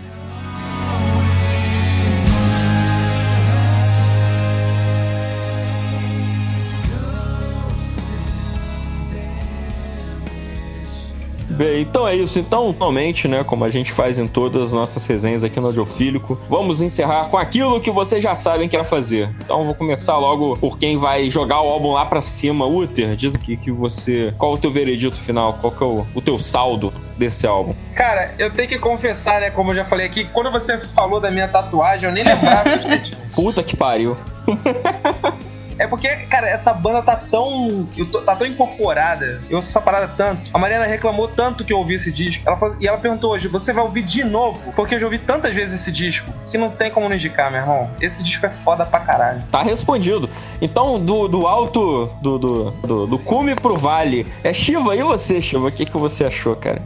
[11.58, 12.38] Bem, então é isso.
[12.38, 16.38] Então, normalmente, né, como a gente faz em todas as nossas resenhas aqui no Audiofílico,
[16.48, 19.28] vamos encerrar com aquilo que vocês já sabem que era fazer.
[19.44, 22.64] Então, vou começar logo por quem vai jogar o álbum lá pra cima.
[22.64, 24.32] Uther, diz aqui que você...
[24.38, 25.54] Qual o teu veredito final?
[25.54, 27.74] Qual que é o, o teu saldo desse álbum?
[27.92, 31.28] Cara, eu tenho que confessar, né, como eu já falei aqui, quando você falou da
[31.28, 32.70] minha tatuagem, eu nem lembrava
[33.34, 34.16] Puta que pariu.
[35.78, 37.88] É porque, cara, essa banda tá tão.
[38.10, 39.40] Tô, tá tão incorporada.
[39.48, 40.50] Eu ouço essa parada tanto.
[40.52, 42.42] A Mariana reclamou tanto que eu ouvi esse disco.
[42.46, 44.72] Ela e ela perguntou hoje: você vai ouvir de novo?
[44.72, 47.60] Porque eu já ouvi tantas vezes esse disco que não tem como não indicar, meu
[47.60, 47.90] irmão.
[48.00, 49.42] Esse disco é foda pra caralho.
[49.50, 50.28] Tá respondido.
[50.60, 54.26] Então, do, do alto do, do, do, do cume pro vale.
[54.42, 55.68] É Shiva, e você, Shiva?
[55.68, 56.82] O que, que você achou, cara?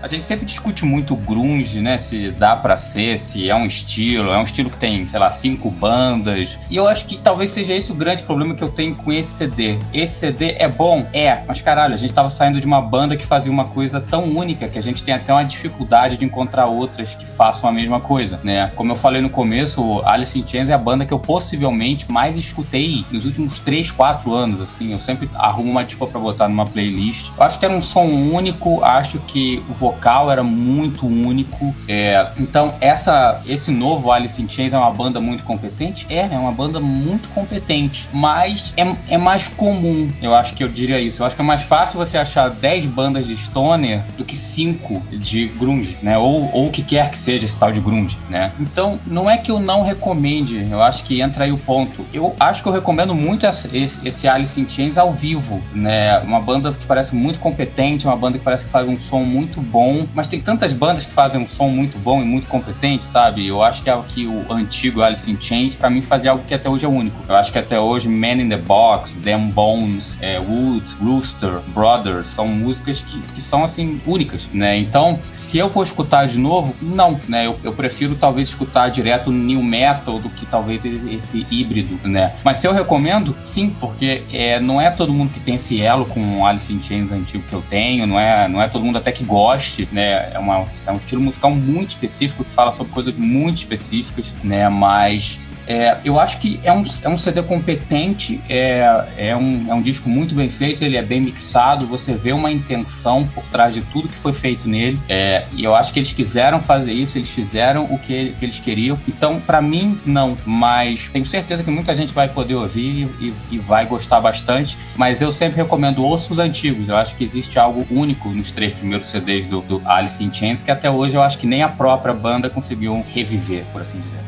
[0.00, 1.98] A gente sempre discute muito grunge, né?
[1.98, 5.28] Se dá para ser, se é um estilo, é um estilo que tem, sei lá,
[5.30, 6.56] cinco bandas.
[6.70, 9.32] E eu acho que talvez seja esse o grande problema que eu tenho com esse
[9.32, 9.76] CD.
[9.92, 11.04] Esse CD é bom?
[11.12, 14.24] É, mas caralho, a gente tava saindo de uma banda que fazia uma coisa tão
[14.24, 17.98] única que a gente tem até uma dificuldade de encontrar outras que façam a mesma
[17.98, 18.70] coisa, né?
[18.76, 22.36] Como eu falei no começo, Alice in Chains é a banda que eu possivelmente mais
[22.36, 24.92] escutei nos últimos 3, 4 anos, assim.
[24.92, 27.32] Eu sempre arrumo uma desculpa pra botar numa playlist.
[27.36, 31.74] Eu acho que era um som único, acho que o vocal era muito único.
[31.88, 36.06] É, então, essa, esse novo Alice in Chains é uma banda muito competente?
[36.10, 40.68] É, é uma banda muito competente, mas é, é mais comum, eu acho que eu
[40.68, 41.22] diria isso.
[41.22, 45.02] Eu acho que é mais fácil você achar 10 bandas de stoner do que 5
[45.10, 46.18] de grunge, né?
[46.18, 48.52] Ou, ou o que quer que seja esse tal de grunge, né?
[48.60, 52.04] Então, não é que eu não recomende, eu acho que entra aí o ponto.
[52.12, 56.18] Eu acho que eu recomendo muito esse, esse Alice in Chains ao vivo, né?
[56.20, 59.60] Uma banda que parece muito competente, uma banda que parece que faz um som muito
[59.60, 63.04] bom bom, mas tem tantas bandas que fazem um som muito bom e muito competente,
[63.04, 63.46] sabe?
[63.46, 66.52] Eu acho que, é que o antigo Alice in Chains, pra mim, fazia algo que
[66.52, 67.16] até hoje é único.
[67.28, 72.26] Eu acho que até hoje Man in the Box, Them Bones, é, Woods, Rooster, Brothers,
[72.26, 74.76] são músicas que, que são, assim, únicas, né?
[74.76, 77.46] Então, se eu for escutar de novo, não, né?
[77.46, 82.34] Eu, eu prefiro talvez escutar direto New Metal do que talvez esse híbrido, né?
[82.42, 86.04] Mas se eu recomendo, sim, porque é, não é todo mundo que tem esse elo
[86.04, 88.98] com o Alice in Chains antigo que eu tenho, não é, não é todo mundo
[88.98, 90.32] até que gosta né?
[90.32, 94.68] É, uma, é um estilo musical muito específico que fala sobre coisas muito específicas, né?
[94.68, 95.38] Mas
[95.68, 99.82] é, eu acho que é um, é um CD competente, é, é, um, é um
[99.82, 103.82] disco muito bem feito, ele é bem mixado, você vê uma intenção por trás de
[103.82, 104.98] tudo que foi feito nele.
[105.10, 108.58] É, e eu acho que eles quiseram fazer isso, eles fizeram o que, que eles
[108.58, 108.98] queriam.
[109.06, 110.38] Então, para mim, não.
[110.46, 114.78] Mas tenho certeza que muita gente vai poder ouvir e, e, vai gostar bastante.
[114.96, 116.88] Mas eu sempre recomendo ouça os antigos.
[116.88, 120.62] Eu acho que existe algo único nos três primeiros CDs do, do Alice in Chains
[120.62, 124.27] que até hoje eu acho que nem a própria banda conseguiu reviver, por assim dizer.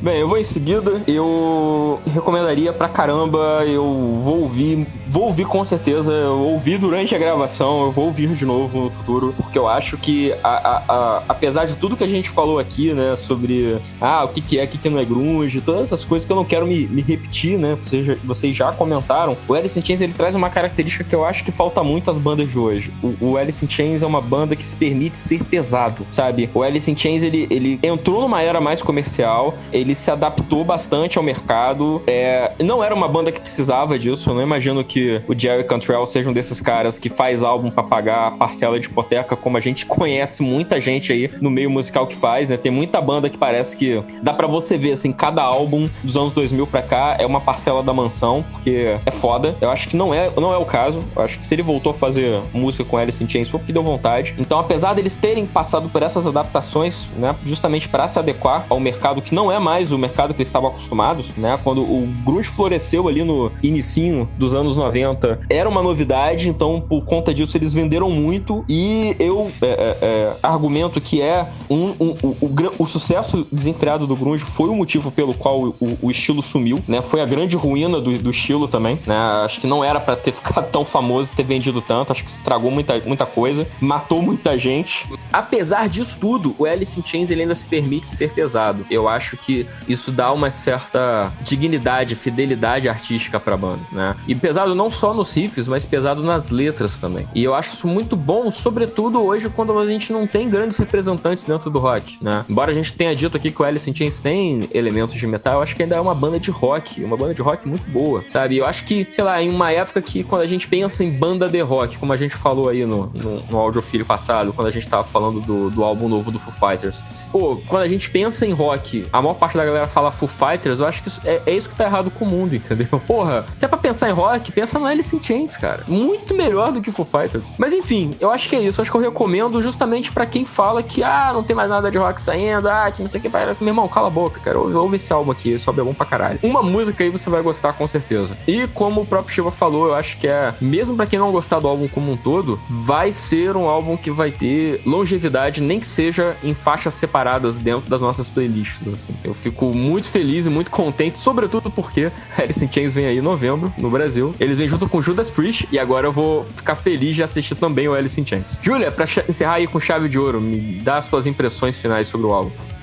[0.00, 1.02] Bem, eu vou em seguida.
[1.08, 3.64] Eu recomendaria pra caramba.
[3.66, 3.82] Eu
[4.22, 6.12] vou ouvir, vou ouvir com certeza.
[6.12, 9.96] Eu ouvi durante a gravação, eu vou ouvir de novo no futuro, porque eu acho
[9.96, 14.24] que, a, a, a, apesar de tudo que a gente falou aqui, né, sobre ah,
[14.24, 16.36] o que, que é, o que, que não é grunge, todas essas coisas que eu
[16.36, 20.00] não quero me, me repetir, né, vocês já, vocês já comentaram, o Alice in Chains
[20.00, 22.92] ele traz uma característica que eu acho que falta muito às bandas de hoje.
[23.02, 26.48] O, o Alice in Chains é uma banda que se permite ser pesado, sabe?
[26.54, 30.62] O Alice in Chains ele, ele entrou numa era mais comercial, ele ele se adaptou
[30.64, 32.02] bastante ao mercado.
[32.06, 34.28] É, não era uma banda que precisava disso.
[34.28, 37.82] Eu não imagino que o Jerry Cantrell seja um desses caras que faz álbum para
[37.82, 42.14] pagar parcela de hipoteca, como a gente conhece muita gente aí no meio musical que
[42.14, 42.58] faz, né?
[42.58, 46.32] Tem muita banda que parece que dá para você ver, assim, cada álbum dos anos
[46.34, 49.56] 2000 pra cá é uma parcela da mansão, porque é foda.
[49.60, 51.02] Eu acho que não é, não é o caso.
[51.16, 53.72] Eu acho que se ele voltou a fazer música com Alice in Chains foi porque
[53.72, 54.34] deu vontade.
[54.38, 59.22] Então, apesar deles terem passado por essas adaptações, né, justamente para se adequar ao mercado
[59.22, 61.56] que não é mais mais o mercado que eles estavam acostumados, né?
[61.62, 67.04] Quando o grunge floresceu ali no inicinho dos anos 90, era uma novidade, então por
[67.04, 72.16] conta disso eles venderam muito e eu é, é, é argumento que é um, um,
[72.22, 76.42] o, o, o, sucesso desenfreado do grunge foi o motivo pelo qual o, o estilo
[76.42, 77.00] sumiu, né?
[77.00, 79.16] Foi a grande ruína do, do estilo também, né?
[79.44, 82.72] Acho que não era para ter ficado tão famoso, ter vendido tanto, acho que estragou
[82.72, 85.06] muita, muita coisa, matou muita gente.
[85.32, 88.84] Apesar disso tudo, o Alice in Chains ele ainda se permite ser pesado.
[88.90, 94.16] Eu acho que isso dá uma certa dignidade, fidelidade artística pra banda, né?
[94.26, 97.28] E pesado não só nos riffs, mas pesado nas letras também.
[97.34, 101.44] E eu acho isso muito bom, sobretudo hoje, quando a gente não tem grandes representantes
[101.44, 102.44] dentro do rock, né?
[102.48, 105.54] Embora a gente tenha dito aqui que o Alice in Chains tem elementos de metal,
[105.54, 108.24] eu acho que ainda é uma banda de rock, uma banda de rock muito boa,
[108.28, 108.56] sabe?
[108.56, 111.48] Eu acho que, sei lá, em uma época que quando a gente pensa em banda
[111.48, 114.88] de rock, como a gente falou aí no, no, no audiofilho passado, quando a gente
[114.88, 118.52] tava falando do, do álbum novo do Foo Fighters, pô, quando a gente pensa em
[118.52, 121.54] rock, a maior parte da galera fala Foo Fighters, eu acho que isso, é, é,
[121.54, 123.00] isso que tá errado com o mundo, entendeu?
[123.06, 125.84] Porra, se é pra pensar em rock, pensa no Alice in Chains, cara.
[125.86, 127.54] Muito melhor do que Foo Fighters.
[127.58, 128.80] Mas enfim, eu acho que é isso.
[128.80, 131.90] Eu acho que eu recomendo justamente para quem fala que, ah, não tem mais nada
[131.90, 133.28] de rock saindo, ah, que não sei o que.
[133.28, 134.58] Meu irmão, cala a boca, cara.
[134.58, 136.38] Ouve, ouve esse álbum aqui, esse álbum é bom pra caralho.
[136.42, 138.36] Uma música aí você vai gostar com certeza.
[138.46, 141.60] E como o próprio Shiva falou, eu acho que é, mesmo para quem não gostar
[141.60, 145.86] do álbum como um todo, vai ser um álbum que vai ter longevidade, nem que
[145.86, 149.14] seja em faixas separadas dentro das nossas playlists, assim.
[149.24, 153.22] Eu fico muito feliz e muito contente, sobretudo porque Alice in Chains vem aí em
[153.22, 154.34] novembro, no Brasil.
[154.38, 157.88] Eles vêm junto com Judas Priest e agora eu vou ficar feliz de assistir também
[157.88, 158.58] o Alice in Chains.
[158.62, 162.26] Julia, pra encerrar aí com chave de ouro, me dá as tuas impressões finais sobre
[162.26, 162.77] o álbum.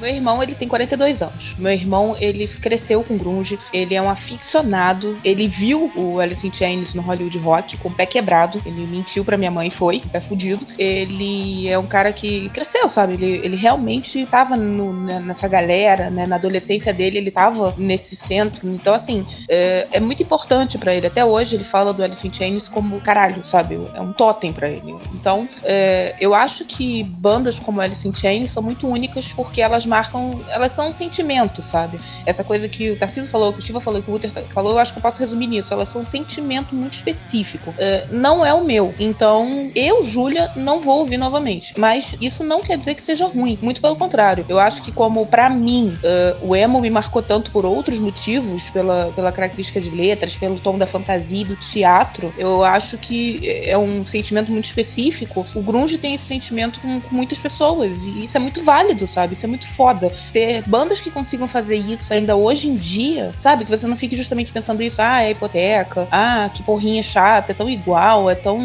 [0.00, 1.54] Meu irmão, ele tem 42 anos.
[1.58, 6.52] Meu irmão, ele cresceu com grunge, ele é um aficionado, ele viu o Alice in
[6.52, 10.20] Chains no Hollywood Rock com o pé quebrado, ele mentiu pra minha mãe, foi, pé
[10.20, 10.66] fudido.
[10.78, 13.14] Ele é um cara que cresceu, sabe?
[13.14, 16.26] Ele, ele realmente tava no, nessa galera, né?
[16.26, 18.66] Na adolescência dele, ele tava nesse centro.
[18.68, 21.06] Então, assim, é, é muito importante para ele.
[21.06, 23.78] Até hoje, ele fala do Alice in Chains como caralho, sabe?
[23.92, 24.96] É um totem para ele.
[25.12, 29.84] Então, é, eu acho que bandas como Alice in Chains são muito únicas porque elas
[29.90, 32.00] marcam, elas são um sentimento, sabe?
[32.24, 34.78] Essa coisa que o Tarcísio falou, que o Shiva falou, que o Uther falou, eu
[34.78, 35.74] acho que eu posso resumir nisso.
[35.74, 37.70] Elas são um sentimento muito específico.
[37.70, 38.94] Uh, não é o meu.
[38.98, 41.74] Então, eu, Júlia, não vou ouvir novamente.
[41.76, 43.58] Mas isso não quer dizer que seja ruim.
[43.60, 44.46] Muito pelo contrário.
[44.48, 48.62] Eu acho que, como para mim, uh, o emo me marcou tanto por outros motivos,
[48.70, 53.76] pela, pela característica de letras, pelo tom da fantasia do teatro, eu acho que é
[53.76, 55.46] um sentimento muito específico.
[55.54, 58.02] O grunge tem esse sentimento com, com muitas pessoas.
[58.04, 59.34] E isso é muito válido, sabe?
[59.34, 60.12] Isso é muito foda.
[60.30, 63.64] Ter bandas que consigam fazer isso ainda hoje em dia, sabe?
[63.64, 67.54] Que você não fique justamente pensando isso, ah, é hipoteca, ah, que porrinha chata, é
[67.54, 68.58] tão igual, é tão,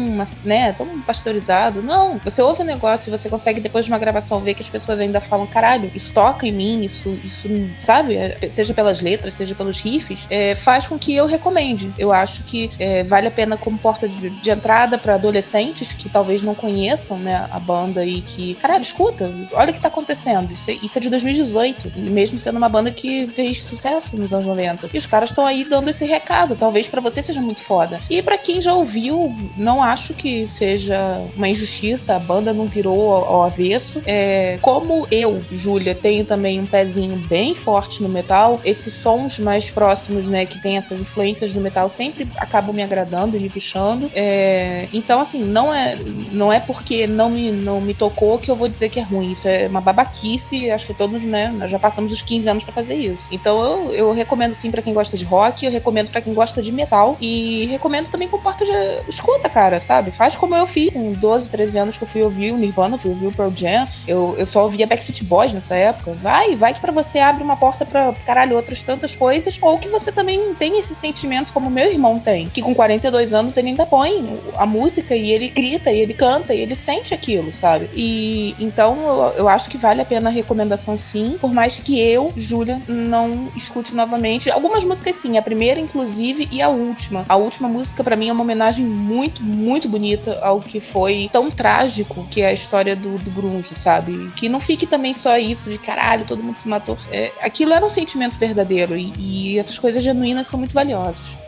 [0.44, 1.82] né, tão pasteurizado.
[1.82, 4.68] Não, você ouve o negócio e você consegue depois de uma gravação ver que as
[4.68, 7.48] pessoas ainda falam, caralho, isso toca em mim, isso, isso
[7.78, 8.16] sabe?
[8.16, 11.94] É, seja pelas letras, seja pelos riffs, é, faz com que eu recomende.
[11.98, 16.10] Eu acho que é, vale a pena como porta de, de entrada para adolescentes que
[16.10, 20.52] talvez não conheçam, né, a banda e que, caralho, escuta, olha o que tá acontecendo.
[20.52, 24.46] Isso, é, isso é de 2018, mesmo sendo uma banda que fez sucesso nos anos
[24.46, 24.90] 90.
[24.92, 26.56] E os caras estão aí dando esse recado.
[26.56, 28.00] Talvez para você seja muito foda.
[28.10, 30.98] E para quem já ouviu, não acho que seja
[31.36, 32.16] uma injustiça.
[32.16, 34.02] A banda não virou ao avesso.
[34.04, 39.70] É, como eu, Júlia, tenho também um pezinho bem forte no metal, esses sons mais
[39.70, 44.10] próximos, né, que tem essas influências do metal sempre acabam me agradando e me puxando.
[44.14, 45.96] É, então, assim, não é,
[46.32, 49.32] não é porque não me, não me tocou que eu vou dizer que é ruim.
[49.32, 50.70] Isso é uma babaquice.
[50.70, 53.28] Acho que todos, né, nós já passamos os 15 anos para fazer isso.
[53.30, 56.62] Então eu, eu recomendo sim para quem gosta de rock, eu recomendo para quem gosta
[56.62, 58.72] de metal e recomendo também com porta de
[59.08, 60.10] escuta, cara, sabe?
[60.10, 63.10] Faz como eu fiz com 12, 13 anos que eu fui ouvir o Nirvana, fui
[63.10, 63.88] ouvir o Pearl Jam.
[64.06, 66.12] Eu, eu só ouvia Backstreet Boys nessa época.
[66.22, 69.88] Vai, vai que para você abre uma porta para caralho outras tantas coisas, ou que
[69.88, 73.86] você também tem esse sentimento como meu irmão tem, que com 42 anos ele ainda
[73.86, 77.90] põe a música e ele grita e ele canta e ele sente aquilo, sabe?
[77.94, 81.98] E então eu, eu acho que vale a pena a recomendação sim, por mais que
[82.00, 84.50] eu, Júlia, não escute novamente.
[84.50, 87.24] Algumas músicas sim, a primeira inclusive e a última.
[87.28, 91.50] A última música para mim é uma homenagem muito, muito bonita ao que foi tão
[91.50, 94.30] trágico que é a história do, do grunge, sabe?
[94.36, 96.98] Que não fique também só isso de caralho, todo mundo se matou.
[97.10, 101.45] É, aquilo era um sentimento verdadeiro e, e essas coisas genuínas são muito valiosas.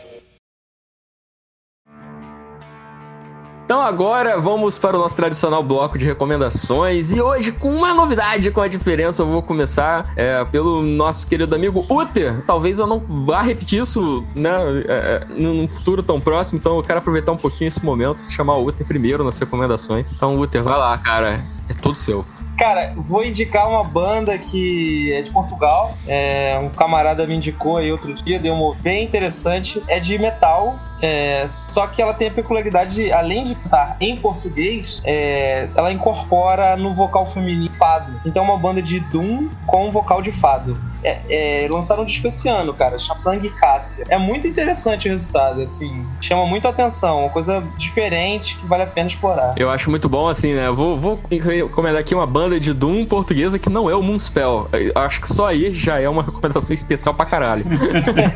[3.69, 8.49] Então agora vamos para o nosso tradicional bloco de recomendações e hoje com uma novidade
[8.49, 12.43] com a diferença eu vou começar é, pelo nosso querido amigo Uther.
[12.47, 14.49] Talvez eu não vá repetir isso né,
[14.87, 18.33] é, é num futuro tão próximo, então eu quero aproveitar um pouquinho esse momento de
[18.33, 20.11] chamar o Uther primeiro nas recomendações.
[20.11, 22.25] Então Uther, vai lá, cara, é todo seu.
[22.57, 25.95] Cara, vou indicar uma banda que é de Portugal.
[26.07, 29.81] É, um camarada me indicou aí outro dia, deu uma bem interessante.
[29.87, 34.15] É de metal, é, só que ela tem a peculiaridade, de, além de cantar em
[34.15, 38.19] português, é, ela incorpora no vocal feminino fado.
[38.25, 40.77] Então, é uma banda de Doom com vocal de fado.
[41.03, 44.05] É, é, lançaram um disco esse ano, cara, chama Sangue Cássia.
[44.09, 48.87] É muito interessante o resultado, assim, chama muita atenção, uma coisa diferente que vale a
[48.87, 49.53] pena explorar.
[49.55, 50.69] Eu acho muito bom, assim, né?
[50.69, 54.67] Vou, vou recomendar aqui uma banda de Doom portuguesa que não é o Moonspell.
[54.73, 57.65] Eu acho que só aí já é uma recomendação especial pra caralho.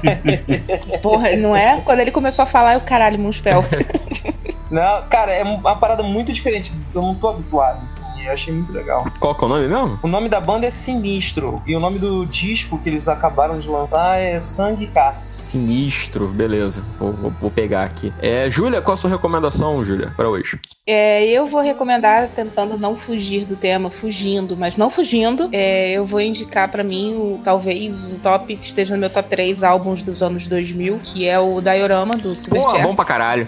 [1.02, 1.82] Porra, não é?
[1.82, 3.66] Quando ele começou a falar, o caralho, Moonspell.
[4.70, 8.72] não, cara, é uma parada muito diferente, eu não tô habituado, assim Eu achei muito
[8.72, 9.06] legal.
[9.20, 10.00] Qual que é o nome mesmo?
[10.02, 11.62] O nome da banda é Sinistro.
[11.68, 15.32] E o nome do disco que eles acabaram de lançar é Sangue e Caça.
[15.32, 16.84] Sinistro, beleza.
[16.98, 18.14] Vou, vou, vou pegar aqui.
[18.22, 20.60] É, Júlia, qual a sua recomendação, Júlia, para hoje?
[20.86, 26.06] É, eu vou recomendar, tentando não fugir do tema, fugindo, mas não fugindo, é, eu
[26.06, 30.02] vou indicar para mim, o, talvez, o top que esteja no meu top 3 álbuns
[30.02, 32.82] dos anos 2000, que é o Diorama, do Silverchair.
[32.82, 33.48] Pô, bom pra caralho.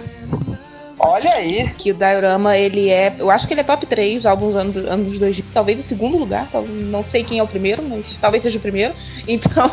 [1.05, 1.69] Olha aí.
[1.77, 3.13] Que o Diorama, ele é.
[3.19, 5.45] Eu acho que ele é top 3 álbuns anos, anos 2000.
[5.53, 6.49] Talvez em segundo lugar.
[6.67, 8.93] Não sei quem é o primeiro, mas talvez seja o primeiro.
[9.27, 9.71] Então,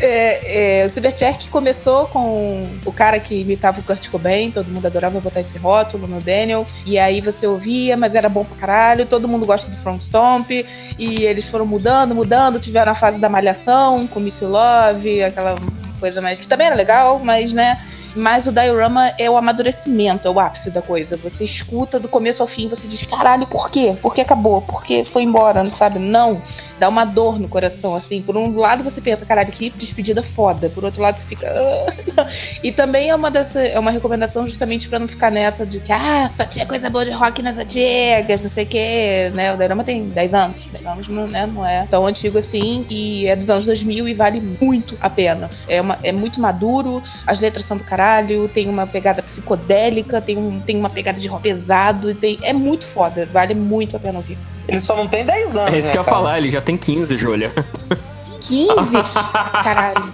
[0.00, 4.50] é, é, o começou com o cara que imitava o Kurt Cobain.
[4.50, 6.66] Todo mundo adorava botar esse rótulo no Daniel.
[6.84, 9.06] E aí você ouvia, mas era bom pra caralho.
[9.06, 10.50] Todo mundo gosta do Front Stomp.
[10.50, 12.58] E eles foram mudando, mudando.
[12.58, 15.56] Tiveram a fase da Malhação com Missy Love, aquela
[16.00, 16.40] coisa mais.
[16.40, 17.80] que também era legal, mas né
[18.18, 21.16] mas o diorama é o amadurecimento, é o ápice da coisa.
[21.16, 23.96] Você escuta do começo ao fim, você diz, caralho, por quê?
[24.02, 24.60] Por que acabou?
[24.60, 25.62] Por que foi embora?
[25.62, 25.98] Não sabe?
[25.98, 26.42] Não
[26.78, 28.22] dá uma dor no coração, assim.
[28.22, 30.68] Por um lado você pensa, caralho, que despedida foda.
[30.70, 31.52] Por outro lado você fica.
[32.16, 32.28] Ah,
[32.62, 35.92] e também é uma, dessa, é uma recomendação justamente para não ficar nessa de que,
[35.92, 39.52] ah, só tinha coisa boa de rock nas antigas, não sei o quê, né?
[39.52, 40.68] O Diorama tem 10 anos.
[40.68, 41.46] 10 anos não, né?
[41.46, 42.86] não é tão antigo assim.
[42.88, 45.50] E é dos anos 2000 e vale muito a pena.
[45.68, 48.07] É, uma, é muito maduro, as letras são do caralho,
[48.52, 52.14] tem uma pegada psicodélica, tem, um, tem uma pegada de rock pesado.
[52.14, 54.38] Tem, é muito foda, vale muito a pena ouvir.
[54.66, 55.74] Ele só não tem 10 anos.
[55.74, 57.52] É isso né, que eu ia falar, ele já tem 15, Júlia.
[58.40, 58.68] 15?
[59.64, 60.12] Caralho.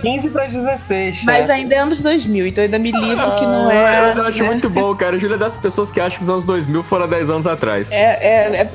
[0.00, 1.24] 15 pra 16.
[1.24, 1.54] Mas né?
[1.54, 4.14] ainda é anos 2000, então ainda me livro que não é.
[4.16, 4.48] Eu acho né?
[4.48, 5.18] muito bom, cara.
[5.18, 7.92] Júlia é das pessoas que acham que os anos 2000 foram 10 anos atrás.
[7.92, 8.70] É, é,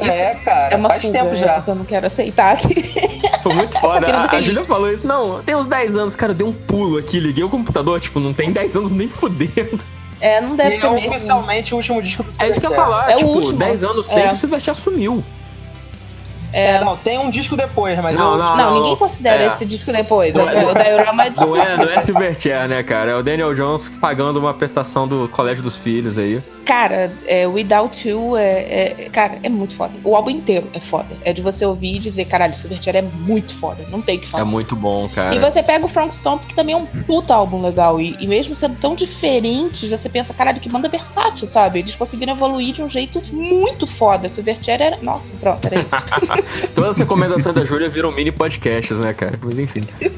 [0.00, 0.08] é.
[0.08, 1.62] é cara, é uma faz fuga, tempo já.
[1.66, 2.92] eu não quero aceitar aqui.
[3.48, 4.06] Foi muito foda.
[4.06, 5.06] a, a Júlia falou isso.
[5.06, 8.20] Não, tem uns 10 anos, cara, eu dei um pulo aqui, liguei o computador, tipo,
[8.20, 9.78] não tem 10 anos nem fudendo.
[10.20, 12.48] É, não deve e ter é oficialmente o último disco do Silverchair.
[12.48, 14.28] É isso que eu ia falar, é tipo, 10 anos tem é.
[14.28, 15.24] que o Silverchair sumiu.
[16.52, 18.38] É, é, não, tem um disco depois, mas não, eu...
[18.38, 19.46] não, não, ninguém considera é.
[19.48, 20.34] esse disco depois.
[20.34, 23.12] Não, é, o Diorama é Não é, não é Silverchair, né, cara?
[23.12, 26.40] É o Daniel Jones pagando uma prestação do Colégio dos Filhos aí.
[26.64, 29.92] Cara, é, Without You é, é, Cara, é muito foda.
[30.04, 31.08] O álbum inteiro é foda.
[31.24, 33.84] É de você ouvir e dizer, caralho, Silverchair é muito foda.
[33.90, 34.42] Não tem o que falar.
[34.42, 35.34] É muito bom, cara.
[35.34, 38.00] E você pega o Frank Stomp, que também é um puta álbum legal.
[38.00, 41.80] E, e mesmo sendo tão diferente, você pensa, caralho, que banda versátil, sabe?
[41.80, 44.28] Eles conseguiram evoluir de um jeito muito foda.
[44.28, 44.98] Silverchair era.
[45.02, 45.88] Nossa, pronto, era isso.
[46.74, 49.34] Todas as recomendações da Júlia viram mini podcasts, né, cara?
[49.42, 49.82] Mas enfim.
[50.00, 50.08] É.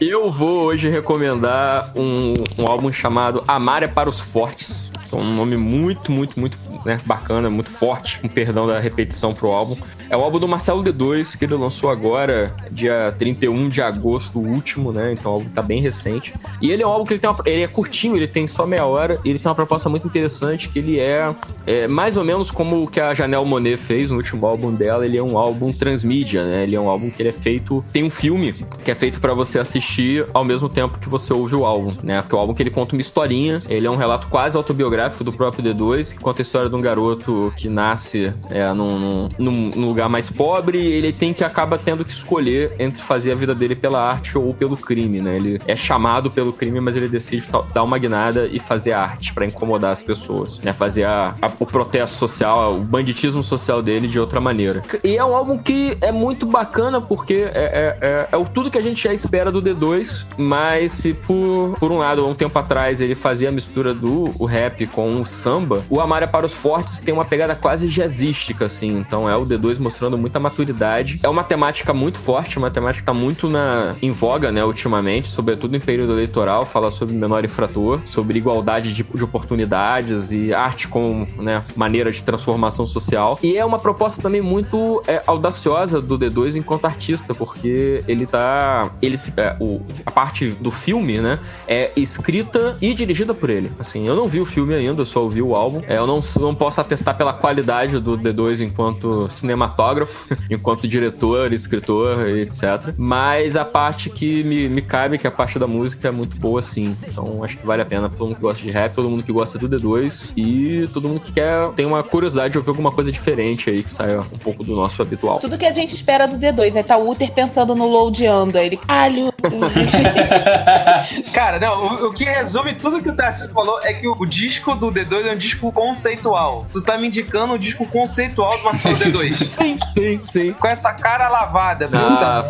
[0.00, 4.92] Eu vou hoje recomendar um, um álbum chamado Amar é para os Fortes.
[5.12, 9.52] É um nome muito, muito, muito né, bacana, muito forte, com perdão da repetição pro
[9.52, 9.76] álbum.
[10.10, 14.46] É o álbum do Marcelo D2, que ele lançou agora, dia 31 de agosto, o
[14.46, 15.12] último, né?
[15.12, 16.34] Então o álbum tá bem recente.
[16.60, 18.66] E ele é um álbum que ele tem uma, ele é curtinho, ele tem só
[18.66, 21.34] meia hora, ele tem uma proposta muito interessante, que ele é,
[21.66, 25.04] é mais ou menos como o que a Janelle Monet fez no último álbum dela,
[25.04, 26.62] ele é um álbum transmídia, né?
[26.64, 28.52] Ele é um álbum que ele é feito, tem um filme
[28.84, 32.22] que é feito para você assistir ao mesmo tempo que você ouve o álbum, né?
[32.22, 35.32] Porque o álbum que ele conta uma historinha, ele é um relato quase autobiográfico do
[35.32, 39.86] próprio D2, que conta a história de um garoto que nasce é, num, num, num
[39.86, 43.54] lugar mais pobre e ele tem que acaba tendo que escolher entre fazer a vida
[43.54, 45.36] dele pela arte ou pelo crime, né?
[45.36, 49.46] Ele é chamado pelo crime, mas ele decide dar uma guinada e fazer arte para
[49.46, 50.72] incomodar as pessoas, né?
[50.72, 54.82] Fazer a, a, o protesto social, o banditismo social dele de outra maneira.
[55.02, 58.70] E é um álbum que é muito bacana porque é, é, é, é o tudo
[58.70, 62.58] que a gente já espera do D2, mas se por, por um lado, um tempo
[62.58, 66.52] atrás ele fazia a mistura do o rap com o samba, o Amária para os
[66.52, 68.98] Fortes tem uma pegada quase jazzística, assim.
[68.98, 71.20] Então é o D2 mostrando muita maturidade.
[71.22, 75.28] É uma temática muito forte, uma temática que tá muito na, em voga, né, ultimamente,
[75.28, 80.88] sobretudo em período eleitoral, fala sobre menor infrator, sobre igualdade de, de oportunidades e arte
[80.88, 83.38] como, né, maneira de transformação social.
[83.42, 88.90] E é uma proposta também muito é, audaciosa do D2 enquanto artista, porque ele tá.
[89.02, 93.70] Ele, é, o, a parte do filme, né, é escrita e dirigida por ele.
[93.78, 95.82] Assim, eu não vi o filme ainda, eu só ouvi o álbum.
[95.86, 102.26] É, eu não, não posso atestar pela qualidade do D2 enquanto cinematógrafo enquanto diretor, escritor,
[102.28, 102.94] etc.
[102.96, 106.36] Mas a parte que me, me cabe, que é a parte da música, é muito
[106.36, 106.96] boa, sim.
[107.06, 109.22] Então acho que vale a pena pra todo mundo que gosta de rap, todo mundo
[109.22, 112.92] que gosta do D2 e todo mundo que quer, tem uma curiosidade de ouvir alguma
[112.92, 115.38] coisa diferente aí, que saia um pouco do nosso habitual.
[115.38, 118.66] Tudo que a gente espera do D2 é tá o Uther pensando no loadando, aí
[118.66, 119.32] ele, alho,
[121.32, 124.26] Cara, não, o, o, que resume tudo que o Tarcísio falou é que o, o,
[124.26, 126.66] disco do D2 é um disco conceitual.
[126.70, 129.34] Tu tá me indicando o disco conceitual do Marcelo D2.
[129.44, 130.52] sim, sim, sim.
[130.52, 132.42] Com essa cara lavada, ah,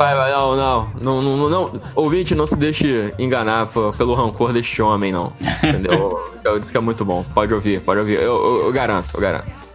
[0.57, 1.81] não, não, não, não, não.
[1.95, 5.33] Ouvinte, não se deixe enganar pelo rancor deste homem, não.
[5.41, 6.33] Entendeu?
[6.45, 7.25] Eu disse que é muito bom.
[7.35, 8.15] Pode ouvir, pode ouvir.
[8.15, 9.66] Eu, eu, eu garanto, eu garanto.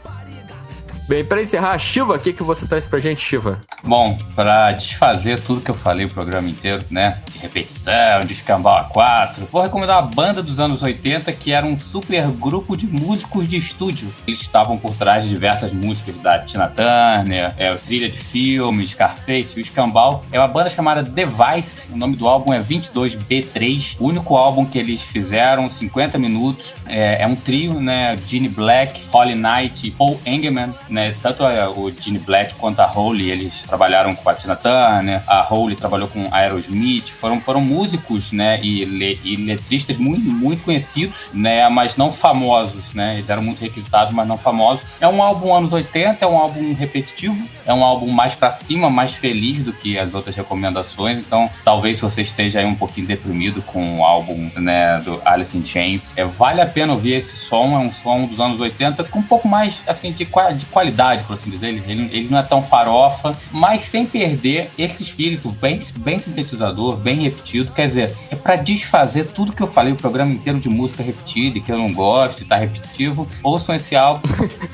[1.11, 3.59] Bem, para encerrar, Shiva, o que, que você traz pra gente, Shiva?
[3.83, 7.21] Bom, para desfazer tudo que eu falei o programa inteiro, né?
[7.29, 11.65] De repetição, de escambau a quatro, vou recomendar uma banda dos anos 80 que era
[11.65, 14.07] um super grupo de músicos de estúdio.
[14.25, 19.57] Eles estavam por trás de diversas músicas da Tina Turner, é, trilha de filme, Scarface,
[19.57, 20.23] o escambau.
[20.31, 24.79] É uma banda chamada Device, o nome do álbum é 22B3, o único álbum que
[24.79, 26.73] eles fizeram, 50 minutos.
[26.85, 28.17] É, é um trio, né?
[28.25, 31.00] Gene Black, Holly Knight e Paul Engelman, né?
[31.01, 31.15] Né?
[31.21, 35.75] Tanto o Gene Black quanto a Holly, eles trabalharam com a Tina Turner, a Holly
[35.75, 38.59] trabalhou com Aerosmith, foram, foram músicos, né?
[38.61, 41.67] E, le, e letristas muito, muito conhecidos, né?
[41.69, 43.15] Mas não famosos, né?
[43.17, 44.85] Eles eram muito requisitados, mas não famosos.
[44.99, 48.89] É um álbum anos 80, é um álbum repetitivo, é um álbum mais para cima,
[48.89, 51.17] mais feliz do que as outras recomendações.
[51.19, 55.57] Então, talvez se você esteja aí um pouquinho deprimido com o álbum, né, do Alice
[55.57, 59.03] in Chains, é, vale a pena ouvir esse som, é um som dos anos 80
[59.05, 61.67] com um pouco mais, assim, de, de qualidade qualidade, por assim dizer.
[61.67, 67.15] Ele, ele não é tão farofa, mas sem perder esse espírito bem, bem sintetizador, bem
[67.21, 67.71] repetido.
[67.71, 71.57] Quer dizer, é para desfazer tudo que eu falei o programa inteiro de música repetida
[71.57, 73.27] e que eu não gosto e tá repetitivo.
[73.43, 74.27] Ouçam esse álbum.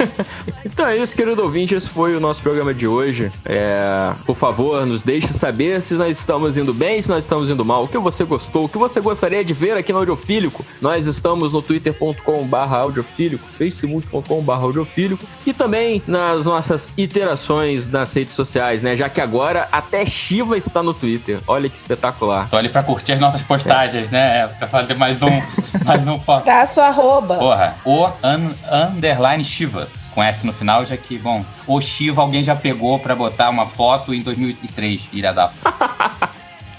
[0.65, 1.75] então é isso, querido ouvinte.
[1.75, 3.31] Esse foi o nosso programa de hoje.
[3.45, 7.65] É, por favor, nos deixe saber se nós estamos indo bem, se nós estamos indo
[7.65, 10.65] mal, o que você gostou, o que você gostaria de ver aqui no Audiofílico.
[10.79, 18.81] Nós estamos no twitter.com/barra audiofílico, facebook.com/barra audiofílico e também nas nossas iterações nas redes sociais,
[18.81, 18.95] né?
[18.95, 21.39] Já que agora até Shiva está no Twitter.
[21.47, 22.49] Olha que espetacular.
[22.49, 24.11] Tô ali pra curtir as nossas postagens, é.
[24.11, 24.47] né?
[24.47, 25.41] Pra fazer mais um,
[25.85, 26.45] mais um foto.
[26.45, 27.35] Dá a sua arroba.
[27.37, 30.05] Porra, o un, underline Chivas.
[30.13, 33.65] Com S no final, já que, bom, o Shiva alguém já pegou pra botar uma
[33.65, 35.51] foto em 2003, ilha da.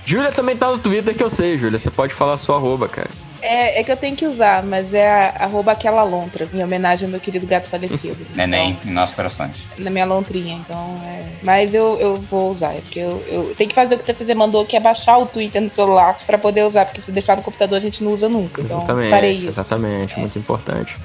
[0.04, 1.78] Júlia também tá no Twitter que eu sei, Júlia.
[1.78, 3.10] Você pode falar a sua arroba, cara.
[3.40, 7.06] É, é que eu tenho que usar, mas é a, arroba aquela lontra, em homenagem
[7.06, 8.26] ao meu querido gato falecido.
[8.34, 9.66] Neném, então, em nossos corações.
[9.78, 11.24] Na minha lontrinha, então é.
[11.42, 14.14] Mas eu, eu vou usar, é porque eu, eu tenho que fazer o que o
[14.14, 17.36] TCZ mandou, que é baixar o Twitter no celular pra poder usar, porque se deixar
[17.36, 18.60] no computador a gente não usa nunca.
[18.60, 19.48] Então, exatamente, farei isso.
[19.48, 20.18] Exatamente, é.
[20.18, 20.96] muito importante.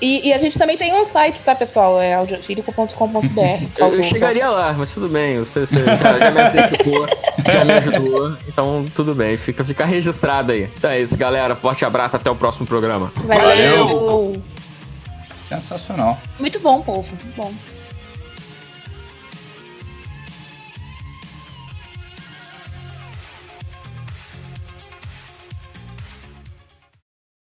[0.00, 2.00] E, e, a gente também tem um site, tá, pessoal?
[2.00, 3.66] É audiofílico.com.br.
[3.78, 5.38] Eu, eu chegaria lá, mas tudo bem.
[5.38, 7.08] Você, você já, já, me antecipou,
[7.50, 8.36] já me ajudou.
[8.46, 9.36] Então, tudo bem.
[9.36, 10.68] Fica, fica registrado aí.
[10.76, 11.56] Então é isso, galera.
[11.56, 12.16] Forte abraço.
[12.16, 13.10] Até o próximo programa.
[13.26, 13.86] Valeu!
[13.86, 14.42] Valeu.
[15.48, 16.18] Sensacional.
[16.38, 17.08] Muito bom, povo.
[17.08, 17.52] Muito bom.